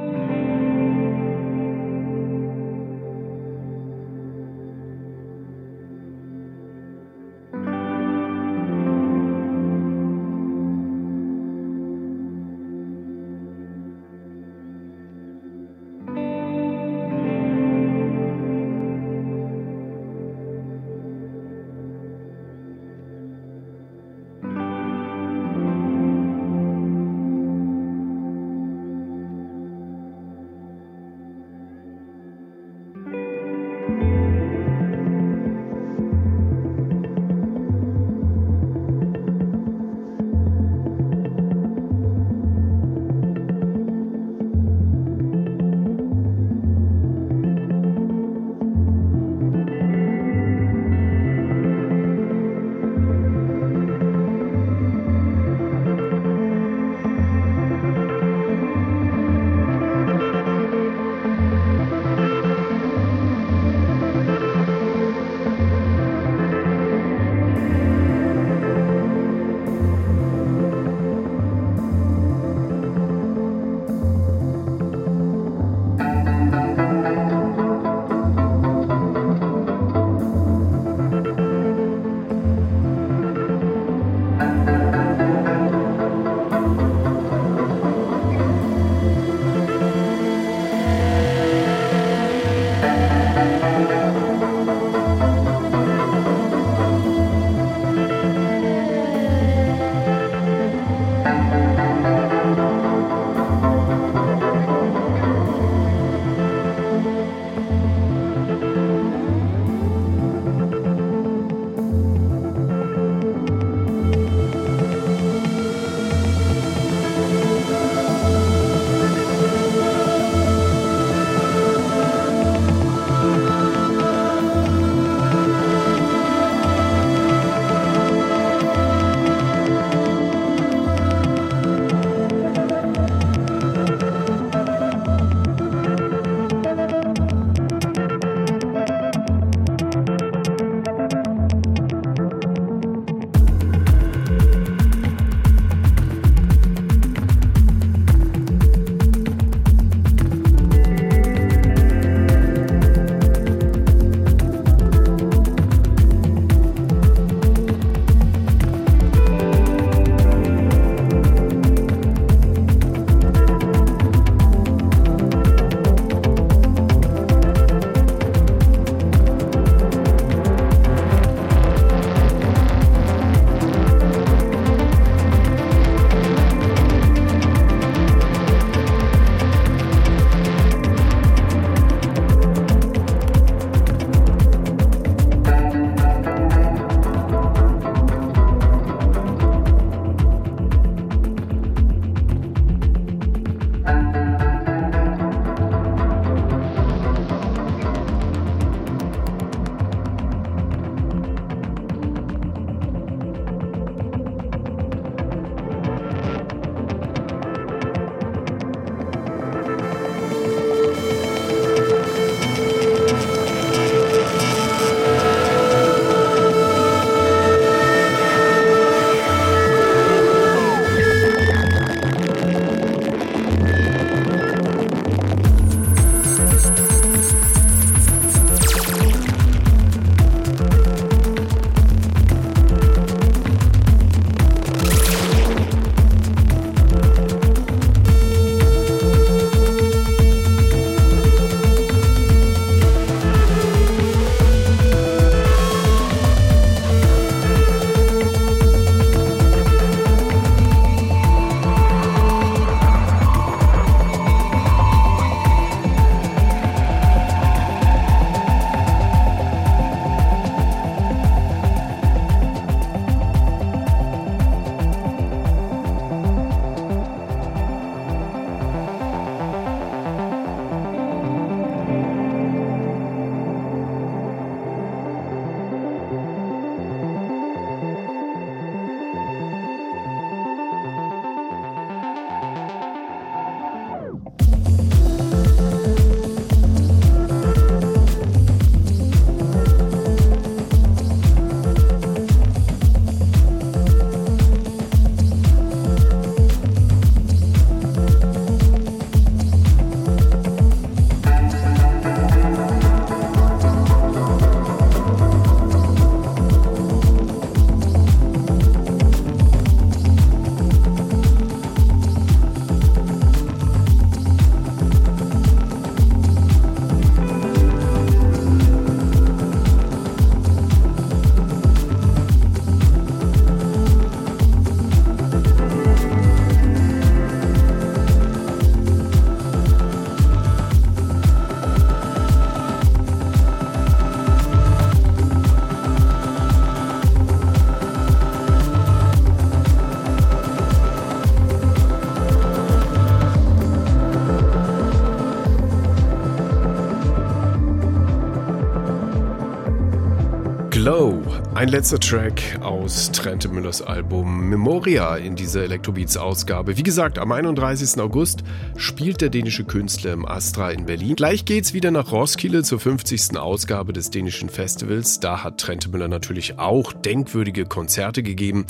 [351.62, 356.76] Ein letzter Track aus Trente Müllers Album Memoria in dieser Electrobeats-Ausgabe.
[356.76, 358.00] Wie gesagt, am 31.
[358.00, 358.42] August
[358.76, 361.14] spielt der dänische Künstler im Astra in Berlin.
[361.14, 363.36] Gleich geht's wieder nach Roskilde zur 50.
[363.36, 365.20] Ausgabe des dänischen Festivals.
[365.20, 368.66] Da hat Trente Müller natürlich auch denkwürdige Konzerte gegeben.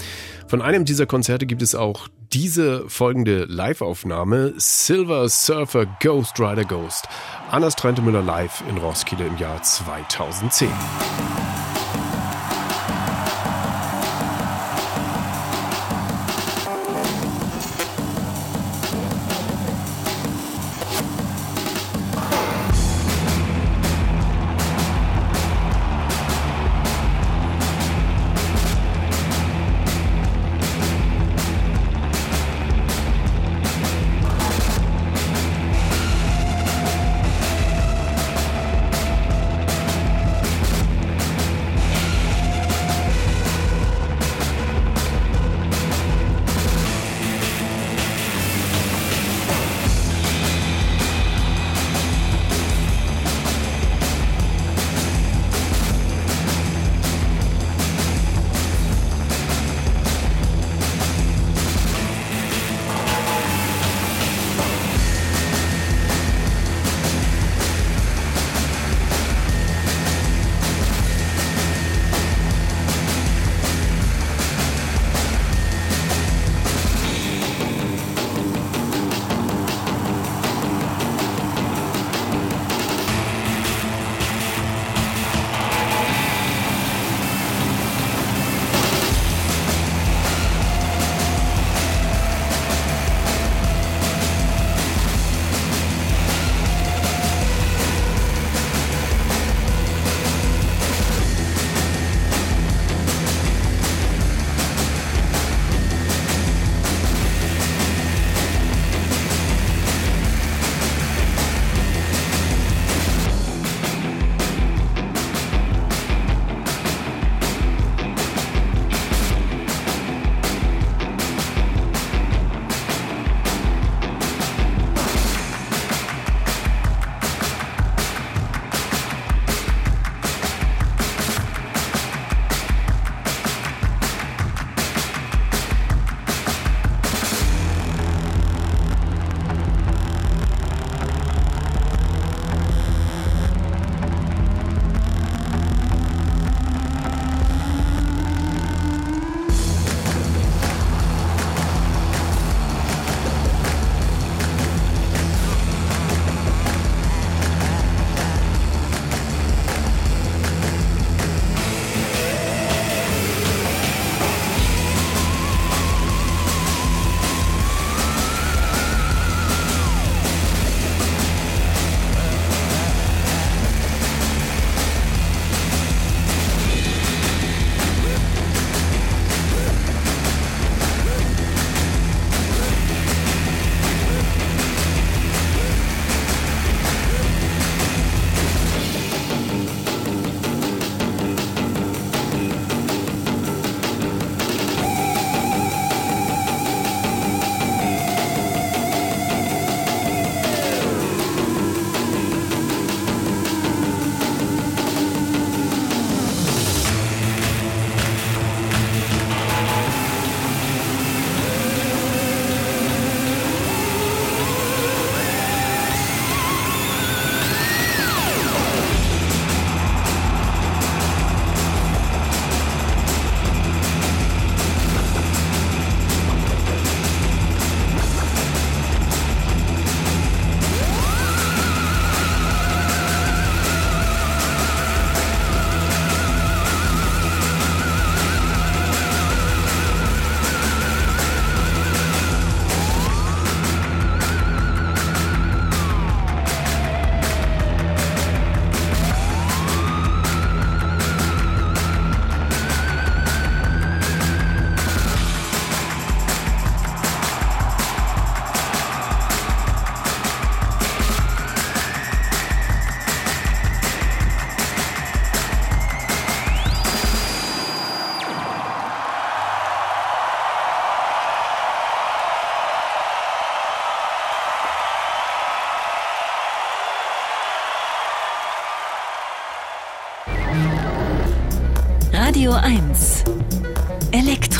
[0.46, 7.08] Von einem dieser Konzerte gibt es auch diese folgende Live-Aufnahme Silver Surfer Ghost Rider Ghost.
[7.50, 10.68] Anders Trente Müller live in Roskilde im Jahr 2010.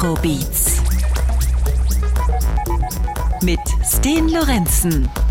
[0.03, 0.83] Elektrobeats
[3.41, 5.22] mit Sten Lorenzen.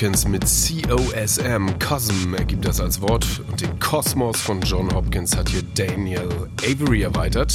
[0.00, 1.78] Hopkins mit COSM.
[1.78, 6.26] Cosm ergibt das als Wort und den Kosmos von John Hopkins hat hier Daniel
[6.64, 7.52] Avery erweitert.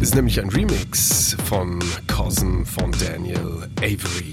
[0.00, 4.32] Ist nämlich ein Remix von Cosm von Daniel Avery.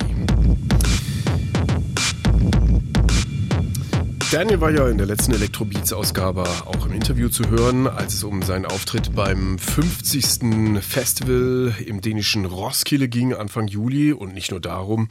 [4.32, 8.42] Daniel war ja in der letzten Electrobeats-Ausgabe auch im Interview zu hören, als es um
[8.42, 10.82] seinen Auftritt beim 50.
[10.82, 14.12] Festival im dänischen Roskilde ging, Anfang Juli.
[14.12, 15.08] Und nicht nur darum.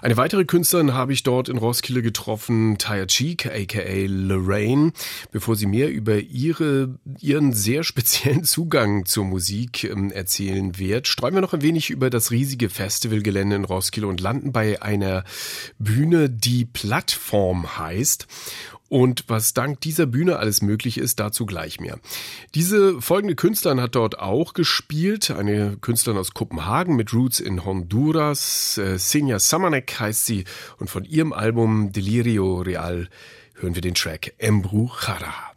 [0.00, 4.92] Eine weitere Künstlerin habe ich dort in Roskilde getroffen, Taya Cheek, aka Lorraine.
[5.30, 11.34] Bevor sie mehr über ihre, ihren sehr speziellen Zugang zur Musik ähm, erzählen wird, streuen
[11.34, 15.22] wir noch ein wenig über das riesige Festivalgelände in Roskilde und landen bei einer
[15.78, 18.26] Bühne, die Plattform heißt.
[18.92, 21.98] Und was dank dieser Bühne alles möglich ist, dazu gleich mehr.
[22.54, 25.30] Diese folgende Künstlerin hat dort auch gespielt.
[25.30, 28.76] Eine Künstlerin aus Kopenhagen mit Roots in Honduras.
[28.76, 30.44] Äh, Senja Samanek heißt sie.
[30.76, 33.08] Und von ihrem Album Delirio Real
[33.54, 35.51] hören wir den Track Embrujara.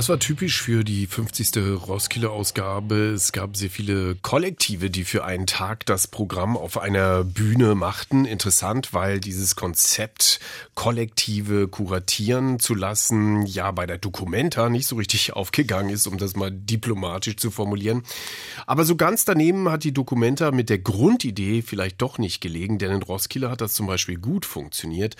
[0.00, 1.58] Das war typisch für die 50.
[1.86, 3.10] Roskilde-Ausgabe.
[3.10, 8.24] Es gab sehr viele Kollektive, die für einen Tag das Programm auf einer Bühne machten.
[8.24, 10.40] Interessant, weil dieses Konzept,
[10.80, 16.36] Kollektive kuratieren zu lassen, ja bei der Documenta nicht so richtig aufgegangen ist, um das
[16.36, 18.02] mal diplomatisch zu formulieren.
[18.66, 22.92] Aber so ganz daneben hat die Documenta mit der Grundidee vielleicht doch nicht gelegen, denn
[22.92, 25.16] in Roskilde hat das zum Beispiel gut funktioniert.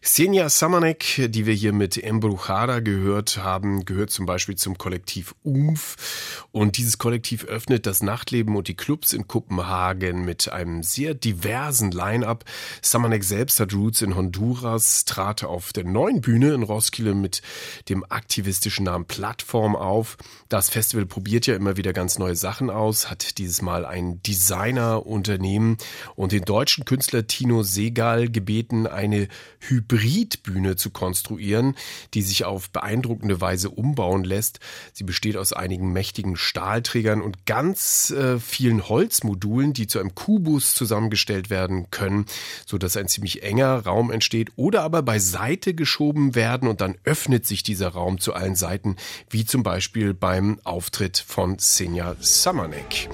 [0.00, 6.46] Senja Samanek, die wir hier mit Embruchara gehört haben, gehört zum Beispiel zum Kollektiv UMF.
[6.50, 11.90] Und dieses Kollektiv öffnet das Nachtleben und die Clubs in Kopenhagen mit einem sehr diversen
[11.90, 12.46] Line-up.
[12.80, 17.42] Samanek selbst hat Roots in Honduras, trat auf der neuen Bühne in Roskilde mit
[17.88, 20.16] dem aktivistischen Namen Plattform auf.
[20.48, 25.78] Das Festival probiert ja immer wieder ganz neue Sachen aus, hat dieses Mal ein Designerunternehmen
[26.14, 29.26] und den deutschen Künstler Tino Segal gebeten, eine
[29.60, 31.74] Hybridbühne zu konstruieren,
[32.14, 34.60] die sich auf beeindruckende Weise umbauen lässt.
[34.92, 40.74] Sie besteht aus einigen mächtigen Stahlträgern und ganz äh, vielen Holzmodulen, die zu einem Kubus
[40.74, 42.26] zusammengestellt werden können,
[42.66, 47.46] so dass ein ziemlich enger Raum entsteht oder aber beiseite geschoben werden und dann öffnet
[47.46, 48.96] sich dieser Raum zu allen Seiten,
[49.30, 53.08] wie zum Beispiel beim Auftritt von Senja Samanek.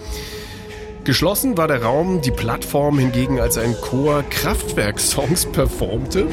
[1.05, 6.27] Geschlossen war der Raum, die Plattform hingegen als ein Chor Kraftwerk-Songs performte.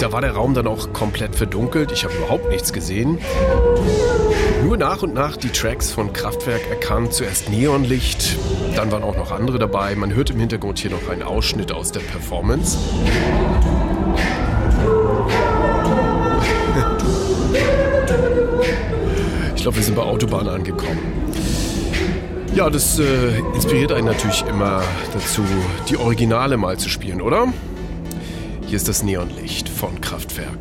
[0.00, 1.90] Da war der Raum dann auch komplett verdunkelt.
[1.92, 3.18] Ich habe überhaupt nichts gesehen.
[4.62, 7.12] Nur nach und nach die Tracks von Kraftwerk erkannt.
[7.12, 8.36] Zuerst Neonlicht,
[8.74, 9.94] dann waren auch noch andere dabei.
[9.94, 12.76] Man hört im Hintergrund hier noch einen Ausschnitt aus der Performance.
[19.56, 20.98] Ich glaube, wir sind bei Autobahn angekommen.
[22.54, 24.82] Ja, das äh, inspiriert einen natürlich immer
[25.12, 25.44] dazu,
[25.88, 27.52] die Originale mal zu spielen, oder?
[28.66, 30.58] Hier ist das Neonlicht von Kraftwerk.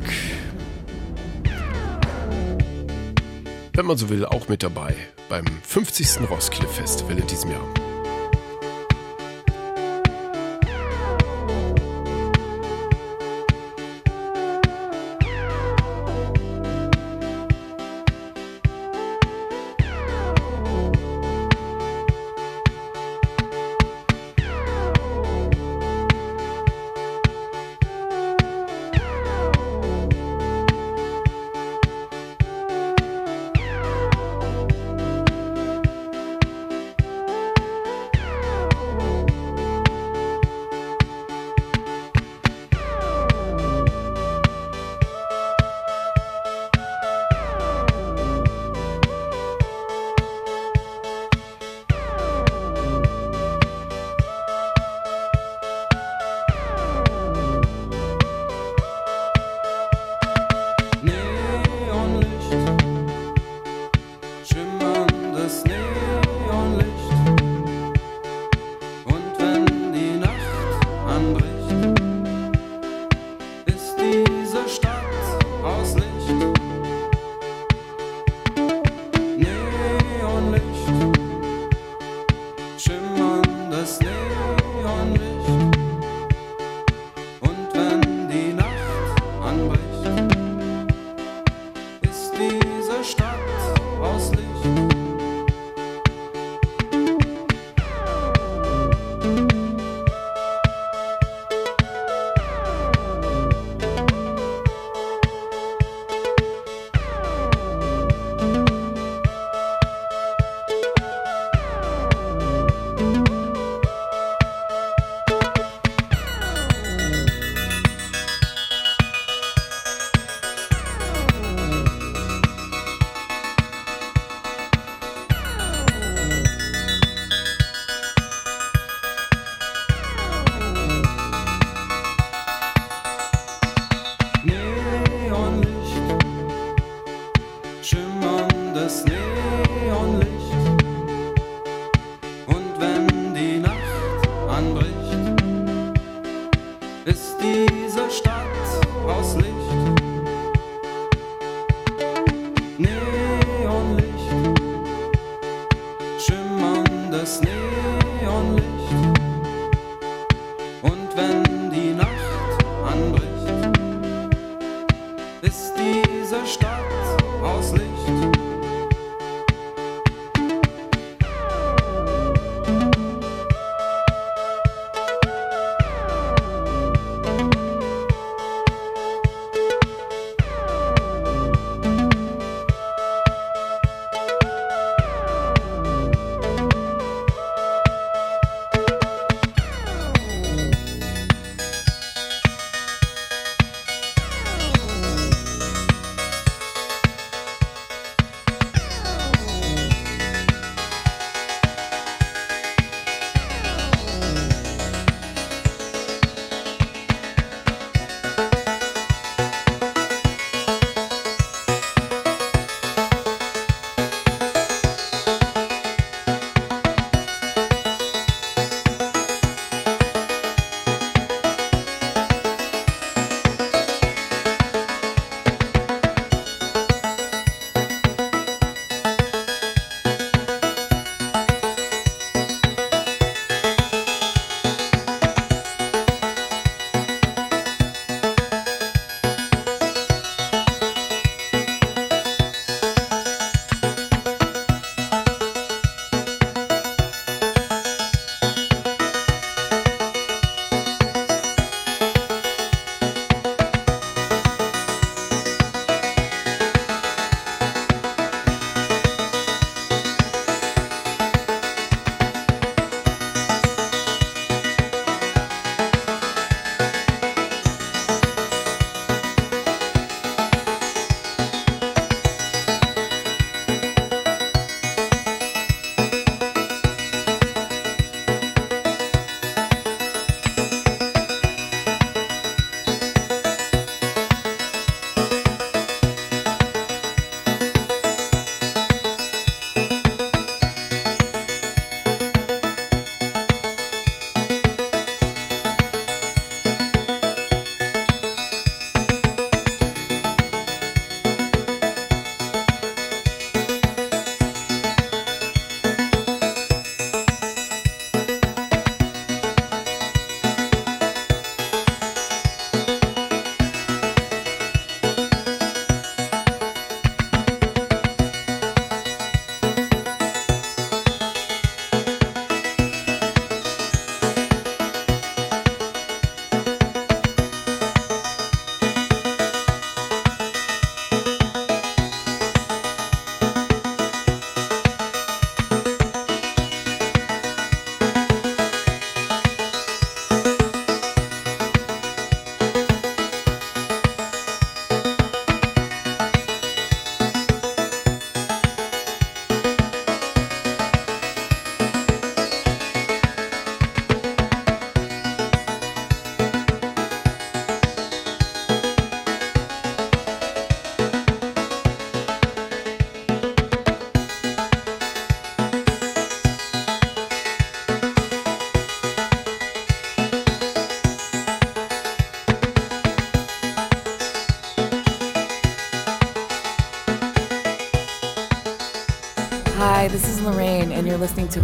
[3.78, 4.96] Wenn man so will, auch mit dabei
[5.30, 6.28] beim 50.
[6.32, 7.87] Roskilde Festival in diesem Jahr.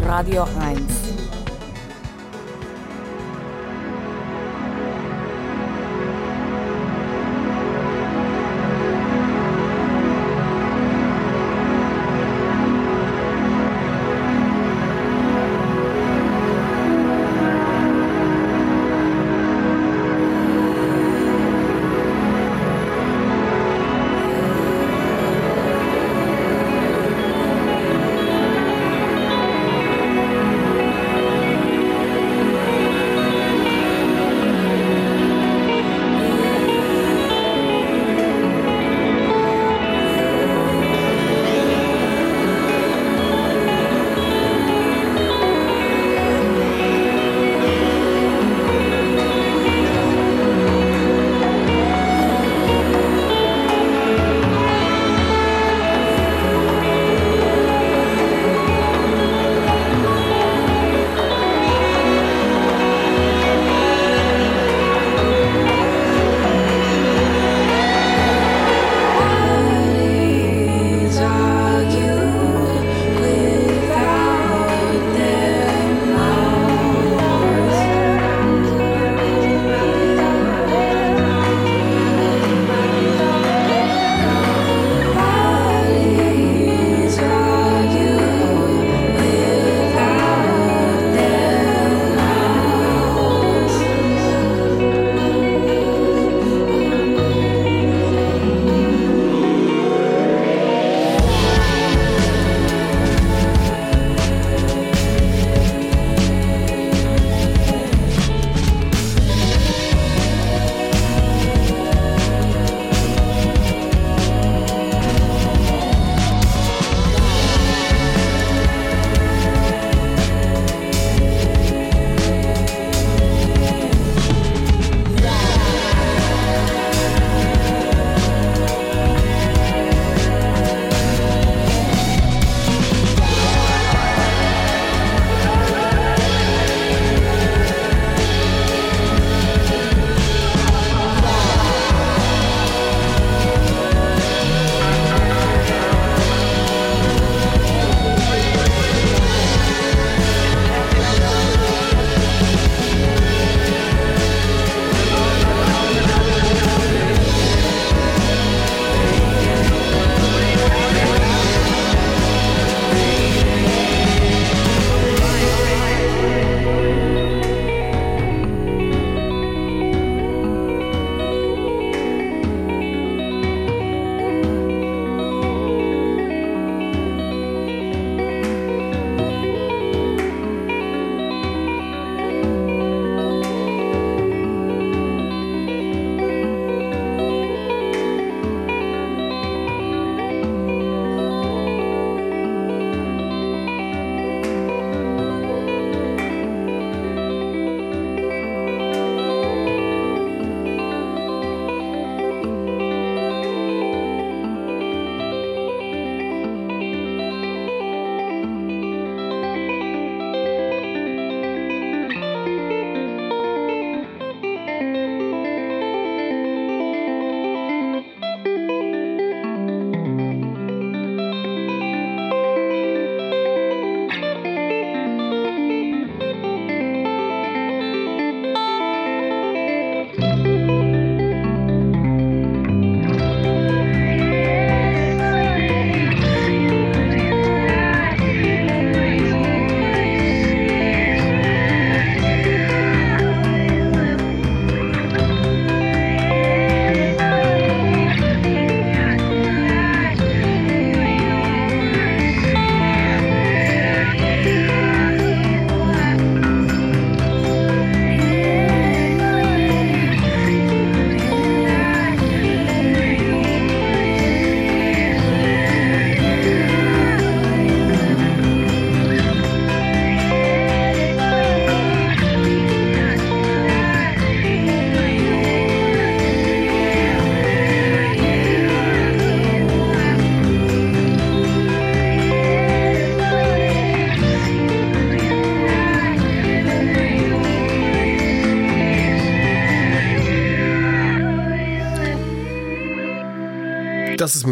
[0.01, 1.02] Radio 1.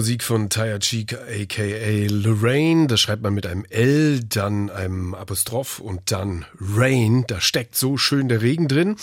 [0.02, 2.88] Musik von Taya Cheek, aka Lorraine.
[2.88, 7.23] Das schreibt man mit einem L, dann einem Apostroph und dann Rain.
[7.28, 8.95] Da steckt so schön der Regen drin.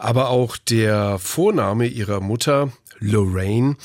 [0.00, 3.76] Aber auch der Vorname ihrer Mutter, Lorraine.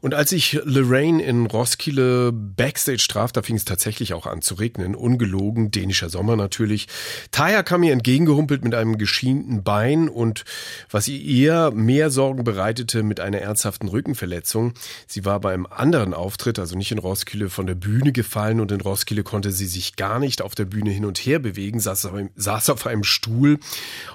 [0.00, 4.54] Und als ich Lorraine in Roskilde Backstage traf, da fing es tatsächlich auch an zu
[4.54, 4.94] regnen.
[4.94, 6.88] Ungelogen, dänischer Sommer natürlich.
[7.30, 10.44] Taya kam mir entgegengehumpelt mit einem geschienten Bein und
[10.90, 14.74] was ihr eher mehr Sorgen bereitete mit einer ernsthaften Rückenverletzung.
[15.06, 18.80] Sie war beim anderen Auftritt, also nicht in Roskilde, von der Bühne gefallen und in
[18.80, 22.14] Roskilde konnte sie sich gar nicht auf der Bühne hin und her bewegen, saß auf
[22.14, 23.58] einem, saß auf einem Stuhl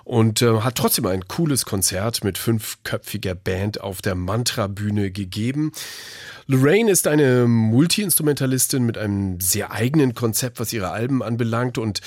[0.03, 5.71] und äh, hat trotzdem ein cooles Konzert mit fünfköpfiger Band auf der Mann Mantra-Bühne gegeben.
[6.47, 11.77] Lorraine ist eine Multi-Instrumentalistin mit einem sehr eigenen Konzept, was ihre Alben anbelangt.
[11.77, 12.01] Und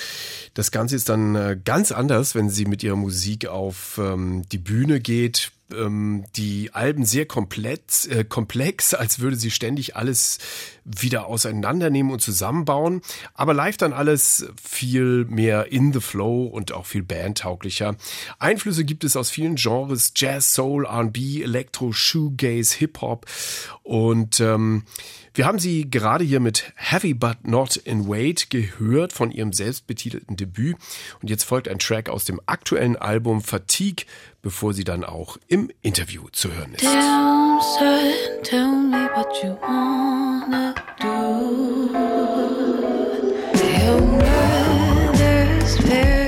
[0.53, 4.57] das Ganze ist dann äh, ganz anders, wenn sie mit ihrer Musik auf ähm, die
[4.57, 10.39] Bühne geht ähm, die Alben sehr komplex, äh, komplex, als würde sie ständig alles
[10.83, 13.01] wieder auseinandernehmen und zusammenbauen.
[13.33, 17.95] Aber live dann alles viel mehr in the flow und auch viel bandtauglicher.
[18.39, 23.25] Einflüsse gibt es aus vielen Genres, Jazz, Soul, R&B, Elektro, Shoegaze, Hip-Hop
[23.83, 24.83] und ähm,
[25.35, 30.37] wir haben sie gerade hier mit Heavy But Not in Weight gehört von ihrem selbstbetitelten
[30.37, 30.77] Debüt.
[31.21, 34.05] Und jetzt folgt ein Track aus dem aktuellen Album Fatigue,
[34.45, 36.83] bevor sie dann auch im Interview zu hören ist.
[36.83, 41.89] Down, son, tell me what you wanna do.
[45.87, 46.24] Very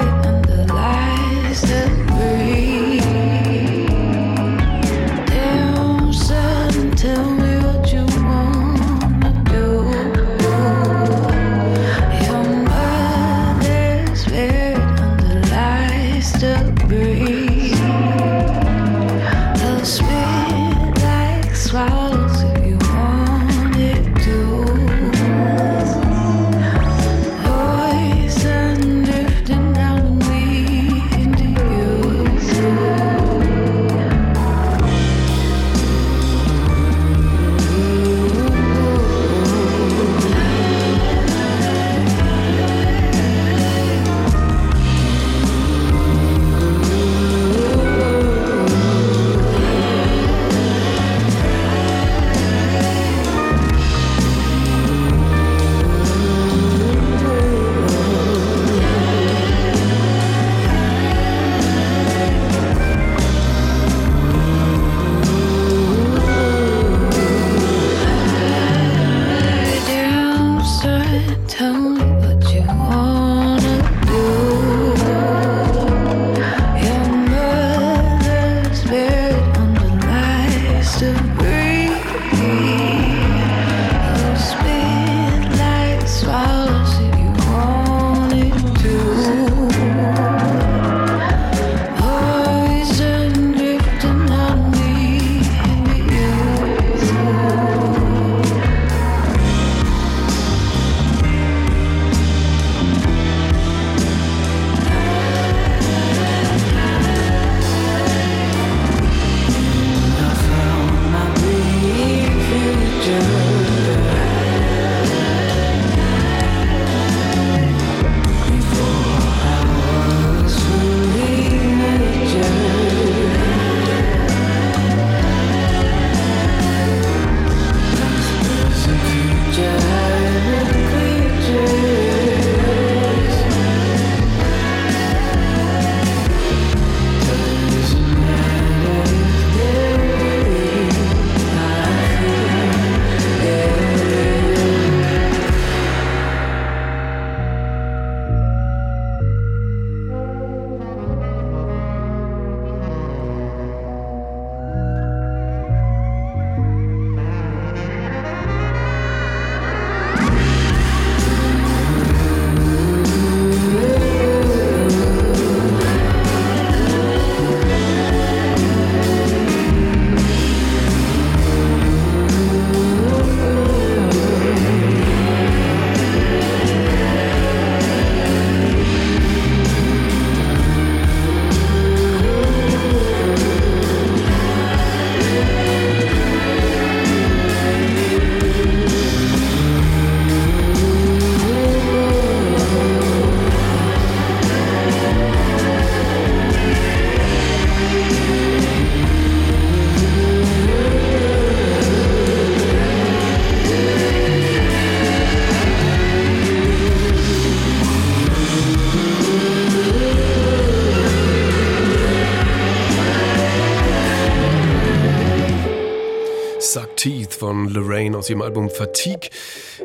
[218.28, 219.30] aus ihrem Album Fatigue.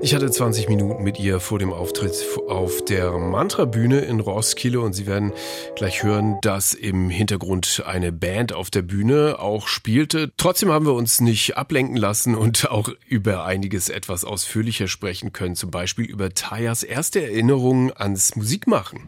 [0.01, 2.12] Ich hatte 20 Minuten mit ihr vor dem Auftritt
[2.48, 5.32] auf der Mantra-Bühne in Roskilde und Sie werden
[5.77, 10.32] gleich hören, dass im Hintergrund eine Band auf der Bühne auch spielte.
[10.39, 15.55] Trotzdem haben wir uns nicht ablenken lassen und auch über einiges etwas ausführlicher sprechen können,
[15.55, 18.98] zum Beispiel über Tayas erste Erinnerungen ans Musikmachen.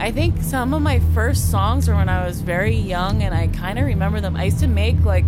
[0.00, 3.48] I think some of my first songs were when I was very young and I
[3.48, 4.36] kind of remember them.
[4.36, 5.24] I used to make like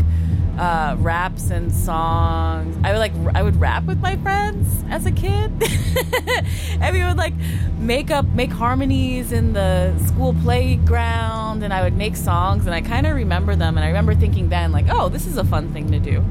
[0.61, 2.77] uh, raps and songs.
[2.85, 5.51] I would like I would rap with my friends as a kid,
[6.81, 7.33] and we would like
[7.79, 12.83] make up make harmonies in the school playground, and I would make songs, and I
[12.83, 15.73] kind of remember them, and I remember thinking then like, oh, this is a fun
[15.73, 16.23] thing to do.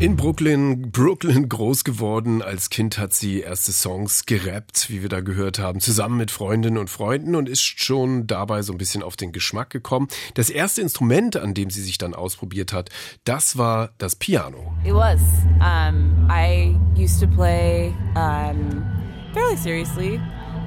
[0.00, 2.40] In Brooklyn, Brooklyn groß geworden.
[2.40, 6.78] Als Kind hat sie erste Songs gerappt, wie wir da gehört haben, zusammen mit Freundinnen
[6.78, 10.06] und Freunden und ist schon dabei so ein bisschen auf den Geschmack gekommen.
[10.34, 12.90] Das erste Instrument, an dem sie sich dann ausprobiert hat,
[13.24, 14.72] das war das Piano.
[14.84, 15.18] It was.
[15.58, 18.84] Um, I used to play um,
[19.32, 20.20] fairly seriously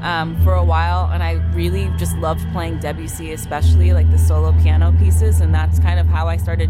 [0.03, 4.51] um, for a while, and I really just loved playing Debussy, especially like the solo
[4.61, 6.69] piano pieces, and that's kind of how I started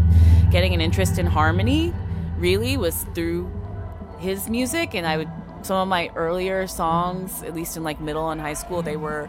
[0.52, 1.92] getting an interest in harmony.
[2.38, 3.50] Really, was through
[4.18, 5.30] his music, and I would
[5.62, 9.28] some of my earlier songs, at least in like middle and high school, they were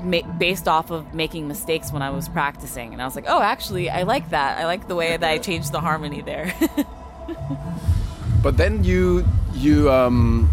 [0.00, 3.40] ma- based off of making mistakes when I was practicing, and I was like, oh,
[3.40, 4.58] actually, I like that.
[4.58, 6.54] I like the way that I changed the harmony there.
[8.42, 10.48] But then you you um,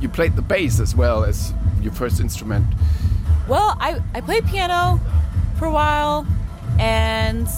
[0.00, 2.66] you played the bass as well as your first instrument.
[3.48, 5.00] Well, I, I played piano
[5.58, 6.26] for a while
[6.78, 7.48] and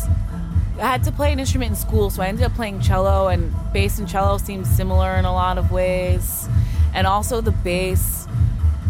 [0.78, 3.52] I had to play an instrument in school, so I ended up playing cello, and
[3.72, 6.48] bass and cello seem similar in a lot of ways.
[6.94, 8.26] And also, the bass,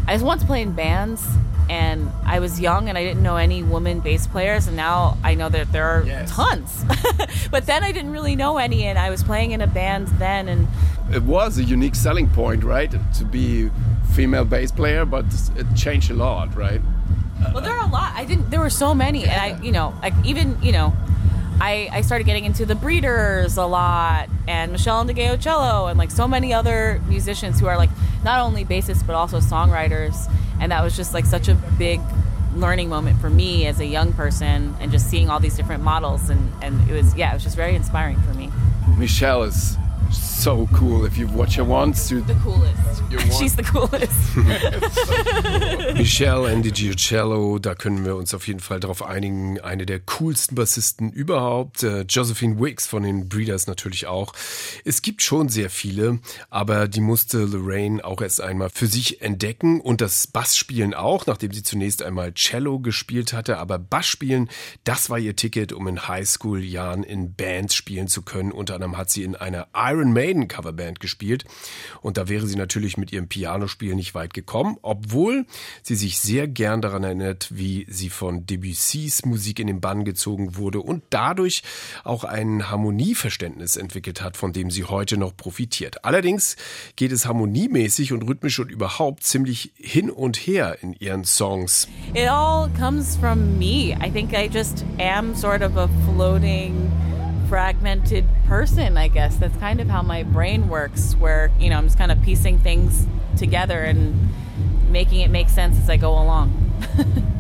[0.07, 1.27] I just wanted to play in bands,
[1.71, 5.35] and I was young and I didn't know any women bass players, and now I
[5.35, 6.31] know that there are Yes.
[6.31, 6.85] tons.
[7.51, 10.49] but then I didn't really know any, and I was playing in a band then,
[10.49, 10.69] and
[11.13, 12.91] It was a unique selling point, right?
[13.15, 13.71] To be
[14.13, 15.25] female bass player, but
[15.57, 16.81] it changed a lot, right?
[17.55, 18.13] Well, there are a lot.
[18.15, 18.51] I didn't.
[18.51, 20.93] There were so many, and I, you know, like even, you know,
[21.61, 25.99] I I started getting into the Breeders a lot, and Michelle and DeGeo cello, and
[25.99, 27.91] like so many other musicians who are like
[28.25, 30.31] not only bassists but also songwriters,
[30.61, 32.01] and that was just like such a big
[32.55, 36.31] learning moment for me as a young person, and just seeing all these different models,
[36.31, 38.51] and and it was yeah, it was just very inspiring for me.
[38.97, 39.77] Michelle is
[40.11, 41.05] so cool.
[41.05, 43.39] If you've watched her once, you The coolest.
[43.39, 44.37] She's the coolest.
[45.97, 50.55] Michelle Andy Giocello, da können wir uns auf jeden Fall darauf einigen, eine der coolsten
[50.55, 51.83] Bassisten überhaupt.
[51.83, 54.33] Äh, Josephine Wicks von den Breeders natürlich auch.
[54.85, 56.21] Es gibt schon sehr viele,
[56.51, 61.53] aber die musste Lorraine auch erst einmal für sich entdecken und das Bassspielen auch, nachdem
[61.53, 63.59] sie zunächst einmal Cello gespielt hatte.
[63.59, 64.49] Aber Bassspielen,
[64.85, 68.53] das war ihr Ticket, um in Highschool-Jahren in Bands spielen zu können.
[68.53, 71.45] Unter anderem hat sie in einer Iron Maiden Coverband gespielt
[72.01, 75.47] und da wäre sie natürlich mit ihrem Pianospiel nicht weit gekommen, obwohl
[75.83, 80.57] sie sich sehr gern daran erinnert, wie sie von Debussys Musik in den Bann gezogen
[80.57, 81.63] wurde und dadurch
[82.05, 86.05] auch ein Harmonieverständnis entwickelt hat, von dem sie heute noch profitiert.
[86.05, 86.57] Allerdings
[86.97, 91.89] geht es harmoniemäßig und rhythmisch und überhaupt ziemlich hin und her in ihren Songs.
[92.15, 93.97] It all comes from me.
[94.01, 96.91] I think I just am sort of a floating,
[97.49, 99.37] fragmented person, I guess.
[99.37, 102.59] That's kind of how my brain works, where, you know, I'm just kind of piecing
[102.59, 103.07] things
[103.37, 104.29] together and
[104.91, 106.65] making it make sense as I go along.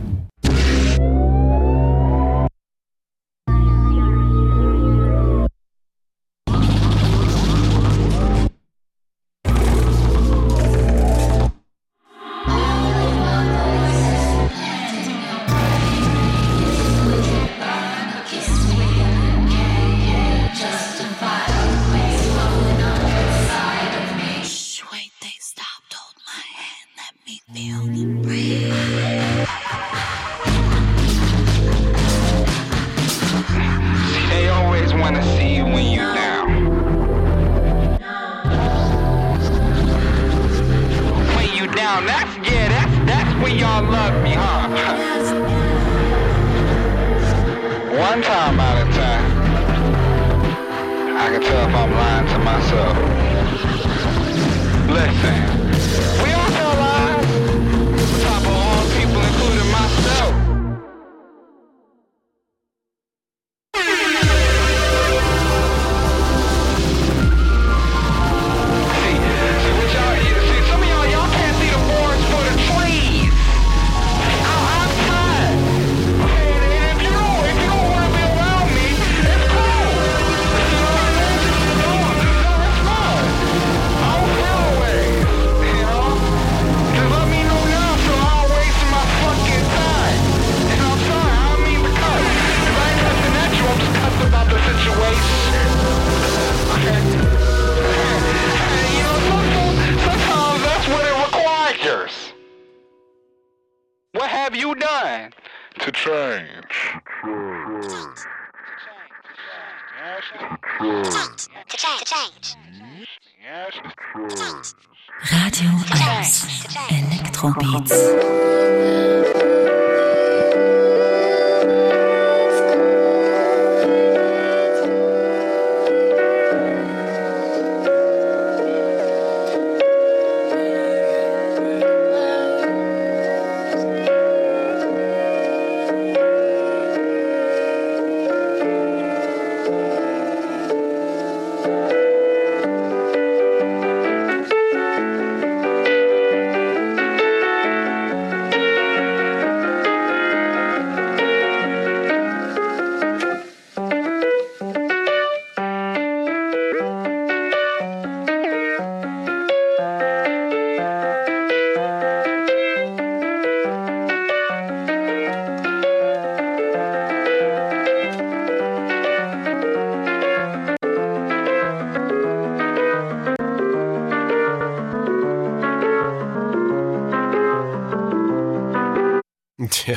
[179.89, 179.97] Tja,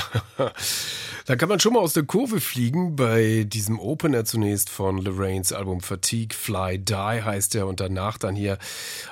[1.26, 5.51] da kann man schon mal aus der Kurve fliegen bei diesem Opener zunächst von Lorraines
[5.51, 8.57] Album Fatigue Fly Die heißt er und danach dann hier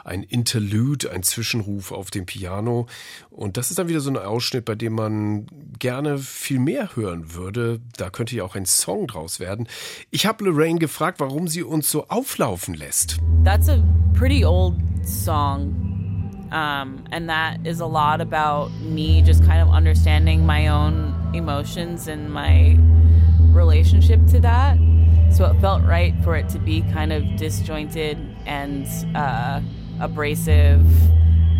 [0.06, 2.88] ein Interlude, ein Zwischenruf auf dem Piano
[3.30, 5.47] und das ist dann wieder so ein Ausschnitt, bei dem man
[5.80, 7.81] gerne viel mehr hören würde.
[7.97, 9.68] Da könnte ja auch ein Song draus werden.
[10.11, 13.18] Ich habe Lorraine gefragt, warum sie uns so auflaufen lässt.
[13.43, 13.84] That's a
[14.14, 14.76] pretty old
[15.06, 15.98] song.
[16.51, 22.07] Um, and that is a lot about me just kind of understanding my own emotions
[22.07, 22.77] and my
[23.51, 24.77] relationship to that.
[25.31, 29.61] So it felt right for it to be kind of disjointed and uh,
[29.99, 30.85] abrasive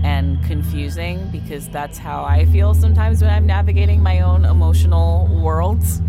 [0.04, 6.02] and confusing because that's how I feel sometimes when I'm navigating my own emotional worlds.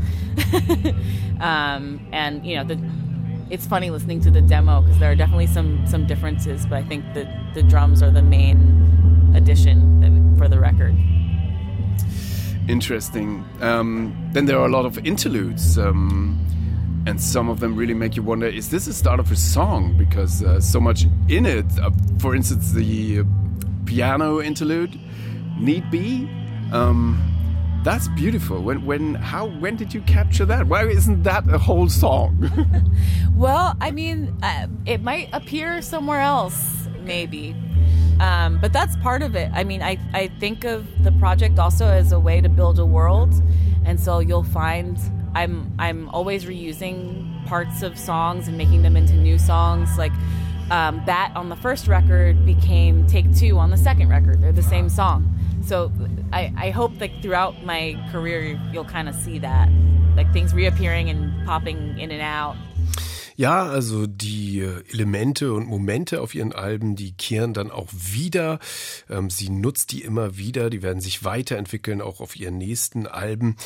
[1.41, 2.77] um, and you know, the,
[3.51, 6.85] it's funny listening to the demo because there are definitely some some differences, but I
[6.85, 10.95] think that the drums are the main addition that, for the record.
[12.69, 13.45] Interesting.
[13.61, 16.39] Um, then there are a lot of interludes, um,
[17.07, 19.97] and some of them really make you wonder: Is this a start of a song?
[19.99, 21.67] Because uh, so much in it.
[21.83, 23.25] Uh, for instance, the
[23.87, 24.99] piano interlude,
[25.59, 26.29] "Need Be."
[26.73, 27.40] Um,
[27.83, 28.61] that's beautiful.
[28.61, 30.67] When, when, how, when did you capture that?
[30.67, 32.51] Why isn't that a whole song?
[33.41, 37.57] Well, I mean, uh, it might appear somewhere else, maybe.
[38.21, 39.51] Um, but that's part of it.
[39.55, 42.85] I mean, I, I think of the project also as a way to build a
[42.85, 43.33] world.
[43.87, 44.99] And so you'll find
[45.35, 49.97] I'm, I'm always reusing parts of songs and making them into new songs.
[49.97, 50.13] Like
[50.71, 54.43] um, that on the first record became Take Two on the second record.
[54.43, 55.35] They're the same song.
[55.63, 55.91] So
[56.33, 59.69] I, I hope that throughout my career you'll kind of see that.
[60.17, 62.57] Like things reappearing and popping in and out.
[63.37, 68.59] Ja, also die äh, Elemente und Momente auf ihren Alben, die kehren dann auch wieder.
[69.09, 73.57] Ähm, sie nutzt die immer wieder, die werden sich weiterentwickeln, auch auf ihren nächsten Alben.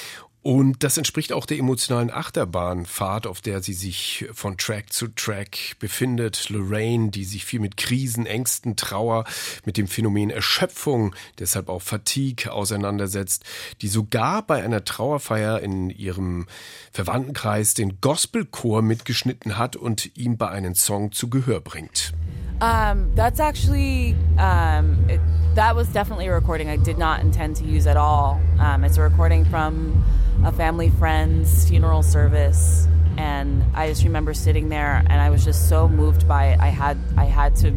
[0.44, 5.76] Und das entspricht auch der emotionalen Achterbahnfahrt, auf der sie sich von Track zu Track
[5.78, 6.50] befindet.
[6.50, 9.24] Lorraine, die sich viel mit Krisen, Ängsten, Trauer,
[9.64, 13.42] mit dem Phänomen Erschöpfung, deshalb auch Fatigue auseinandersetzt,
[13.80, 16.46] die sogar bei einer Trauerfeier in ihrem
[16.92, 22.12] Verwandtenkreis den Gospelchor mitgeschnitten hat und ihm bei einem Song zu Gehör bringt.
[22.60, 25.20] Um, that's actually um, it,
[25.54, 28.40] that was definitely a recording I did not intend to use at all.
[28.60, 30.04] Um, it's a recording from
[30.44, 35.68] a family friend's funeral service, and I just remember sitting there, and I was just
[35.68, 36.60] so moved by it.
[36.60, 37.76] I had I had to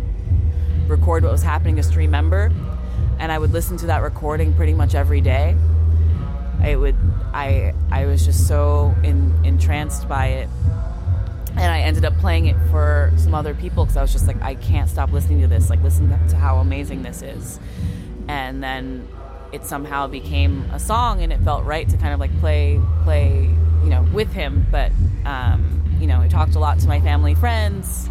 [0.87, 2.51] record what was happening to remember,
[3.19, 5.55] and I would listen to that recording pretty much every day.
[6.61, 6.95] I would
[7.33, 10.49] I I was just so in, entranced by it
[11.57, 14.39] and I ended up playing it for some other people because I was just like,
[14.43, 15.71] I can't stop listening to this.
[15.71, 17.59] Like, listen to how amazing this is.
[18.27, 19.07] And then
[19.51, 23.49] it somehow became a song, and it felt right to kind of like play, play,
[23.83, 24.65] you know, with him.
[24.71, 24.91] But
[25.25, 28.09] um, you know, I talked a lot to my family, friends,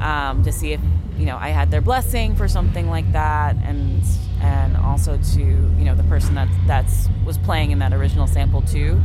[0.00, 0.80] um, to see if
[1.18, 4.02] you know I had their blessing for something like that, and
[4.40, 8.62] and also to you know the person that that's was playing in that original sample
[8.62, 9.00] too.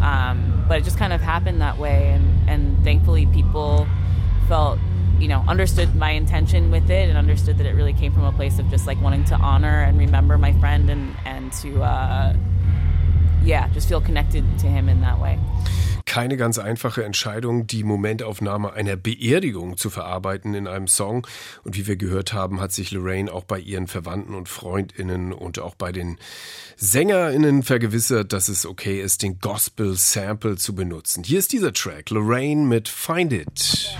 [0.00, 3.86] Um, but it just kind of happened that way, and, and thankfully people
[4.48, 4.78] felt,
[5.20, 8.32] you know, understood my intention with it and understood that it really came from a
[8.32, 12.34] place of just like wanting to honor and remember my friend and and to uh,
[13.44, 15.38] yeah, just feel connected to him in that way.
[16.06, 21.24] Keine ganz einfache Entscheidung, die Momentaufnahme einer Beerdigung zu verarbeiten in einem Song.
[21.62, 25.60] Und wie wir gehört haben, hat sich Lorraine auch bei ihren Verwandten und Freundinnen und
[25.60, 26.18] auch bei den
[26.76, 31.22] Sängerinnen vergewissert, dass es okay ist, den Gospel Sample zu benutzen.
[31.22, 33.96] Hier ist dieser Track, Lorraine mit Find It.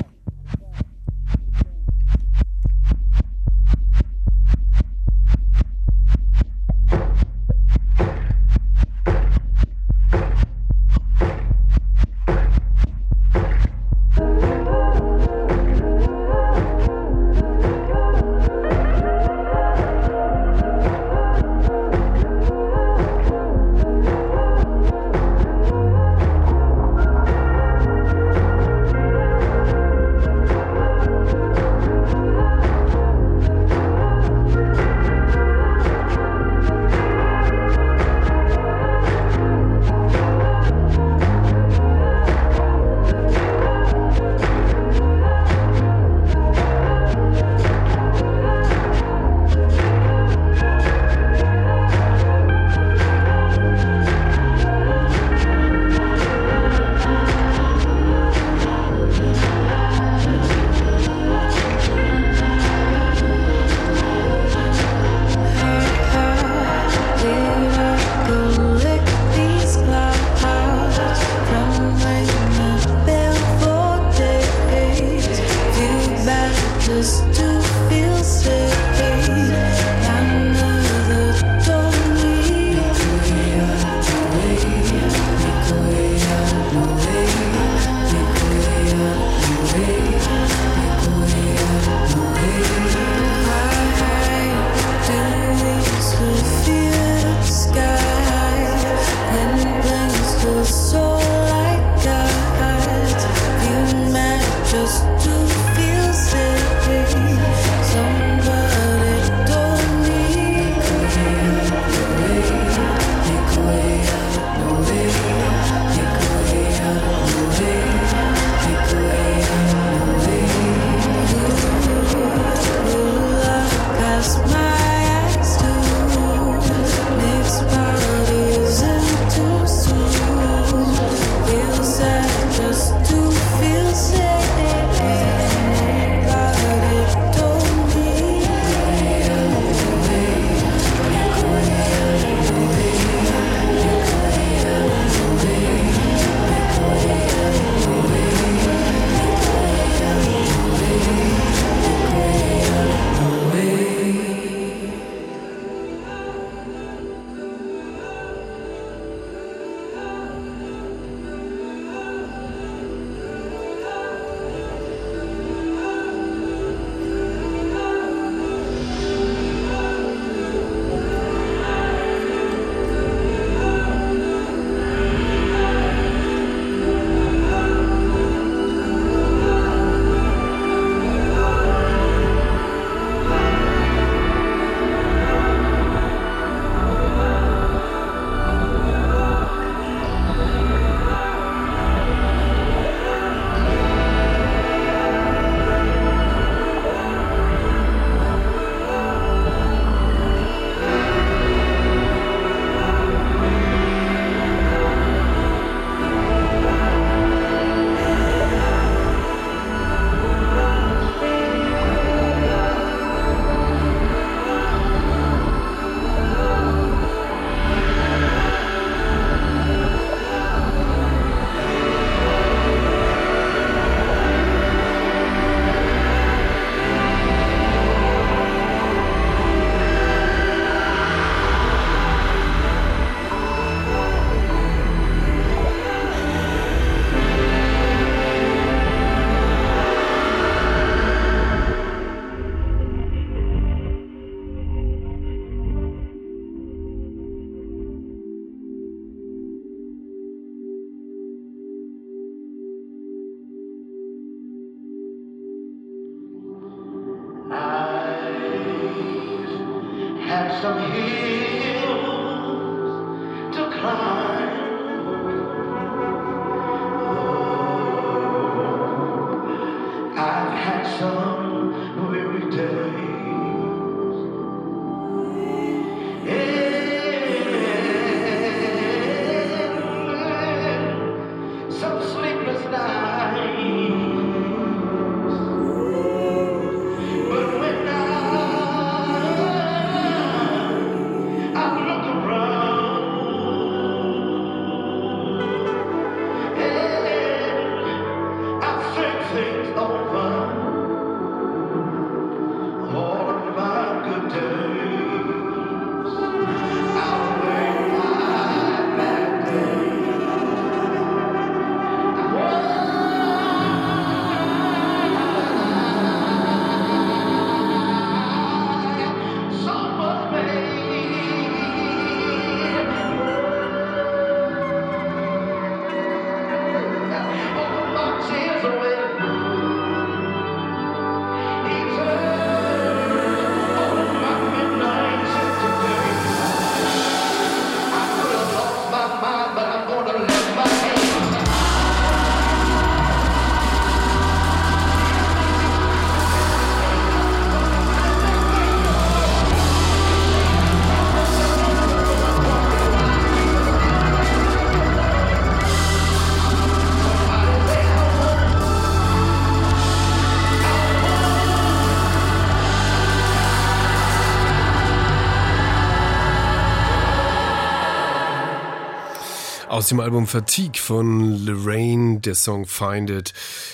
[369.81, 373.33] Aus dem Album Fatigue von Lorraine, der Song Find It.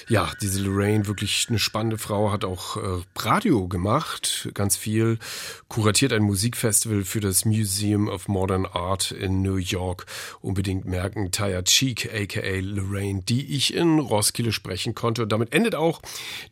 [0.08, 5.18] Ja, diese Lorraine, wirklich eine spannende Frau, hat auch äh, Radio gemacht, ganz viel,
[5.66, 10.06] kuratiert ein Musikfestival für das Museum of Modern Art in New York.
[10.40, 15.24] Unbedingt merken, Taya Cheek, aka Lorraine, die ich in Roskilde sprechen konnte.
[15.24, 16.00] Und damit endet auch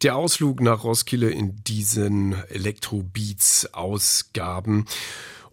[0.02, 4.86] der Ausflug nach Roskilde in diesen Electro-Beats-Ausgaben.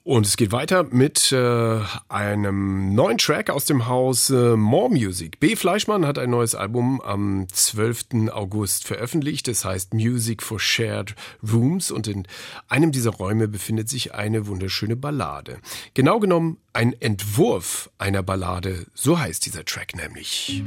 [0.03, 1.79] Und es geht weiter mit äh,
[2.09, 5.39] einem neuen Track aus dem Haus äh, More Music.
[5.39, 5.55] B.
[5.55, 8.29] Fleischmann hat ein neues Album am 12.
[8.31, 9.47] August veröffentlicht.
[9.47, 11.13] Es heißt Music for Shared
[11.47, 12.27] Rooms und in
[12.67, 15.59] einem dieser Räume befindet sich eine wunderschöne Ballade.
[15.93, 18.87] Genau genommen ein Entwurf einer Ballade.
[18.95, 20.63] So heißt dieser Track nämlich.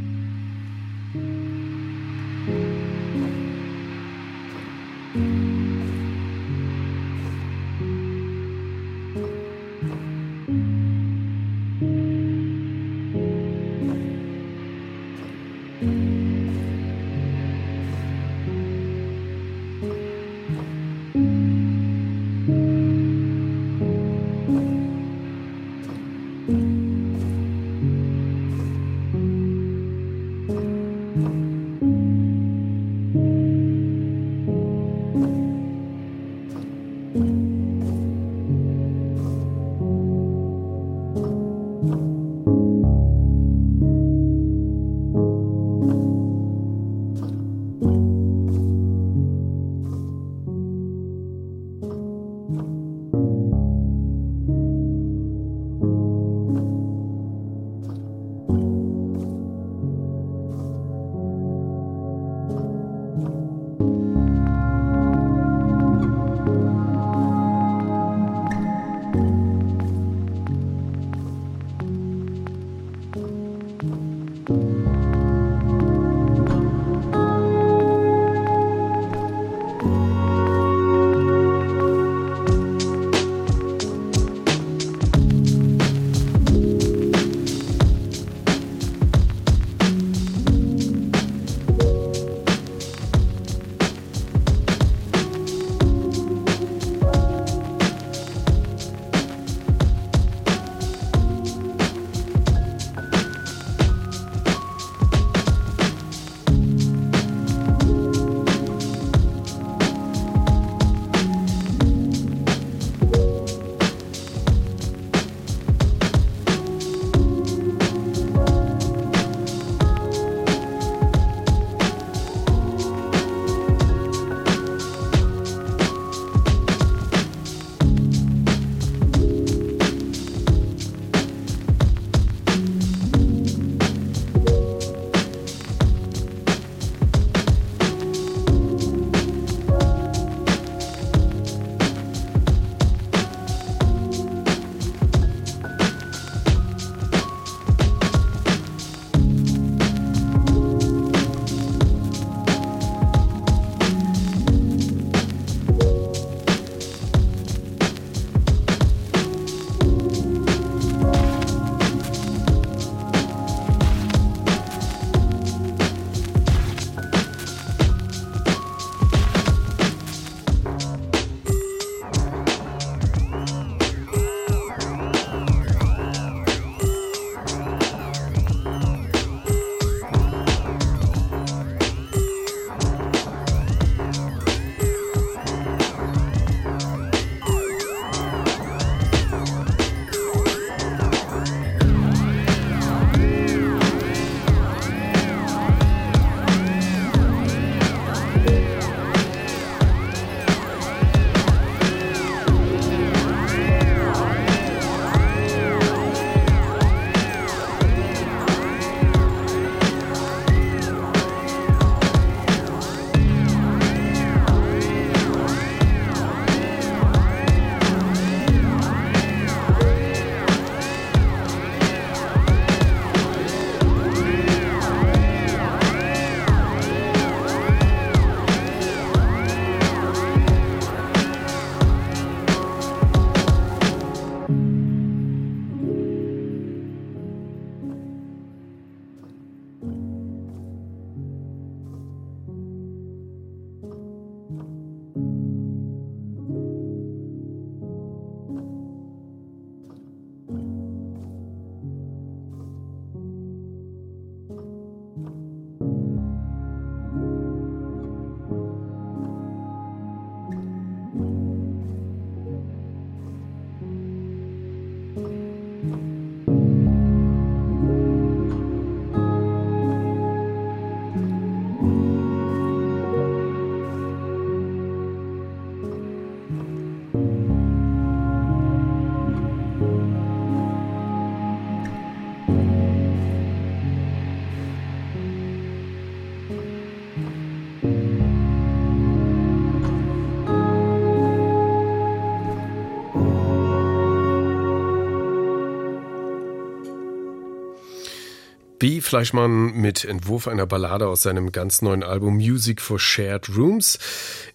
[298.85, 303.99] Fleischmann mit Entwurf einer Ballade aus seinem ganz neuen Album Music for Shared Rooms.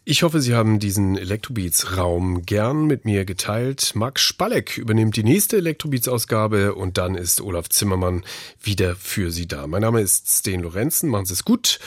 [0.06, 3.96] Ich hoffe, Sie haben diesen Electrobeats-Raum gern mit mir geteilt.
[3.96, 8.24] Max Spalleck übernimmt die nächste Electrobeats-Ausgabe und dann ist Olaf Zimmermann
[8.62, 9.66] wieder für Sie da.
[9.66, 11.10] Mein Name ist Sten Lorenzen.
[11.10, 11.80] Machen Sie es gut.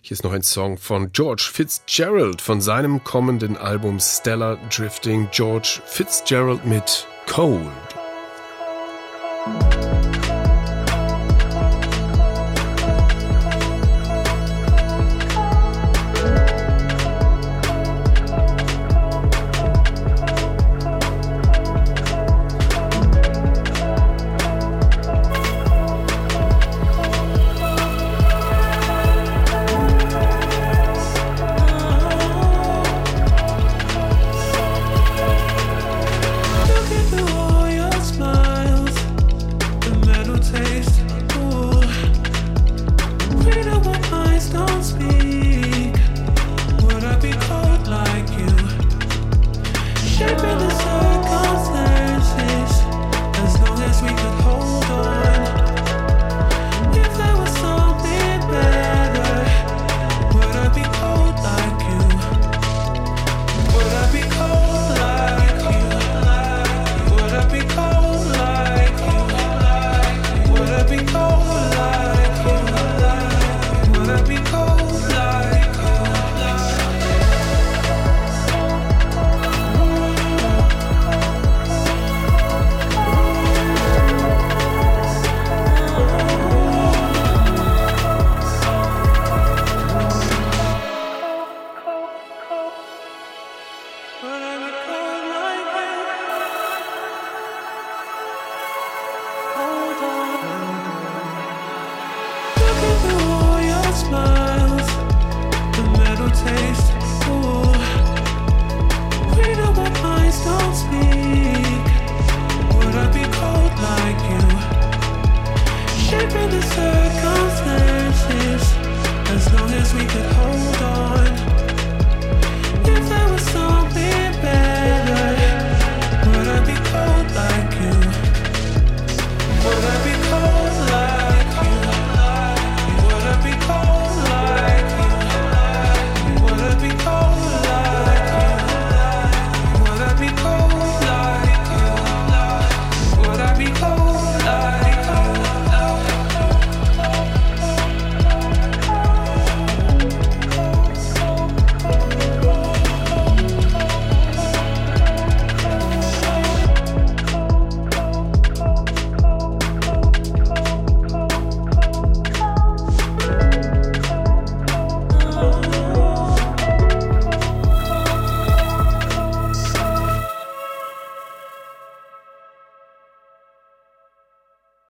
[0.00, 5.28] Hier ist noch ein Song von George Fitzgerald von seinem kommenden Album Stellar Drifting.
[5.32, 7.66] George Fitzgerald mit Cold.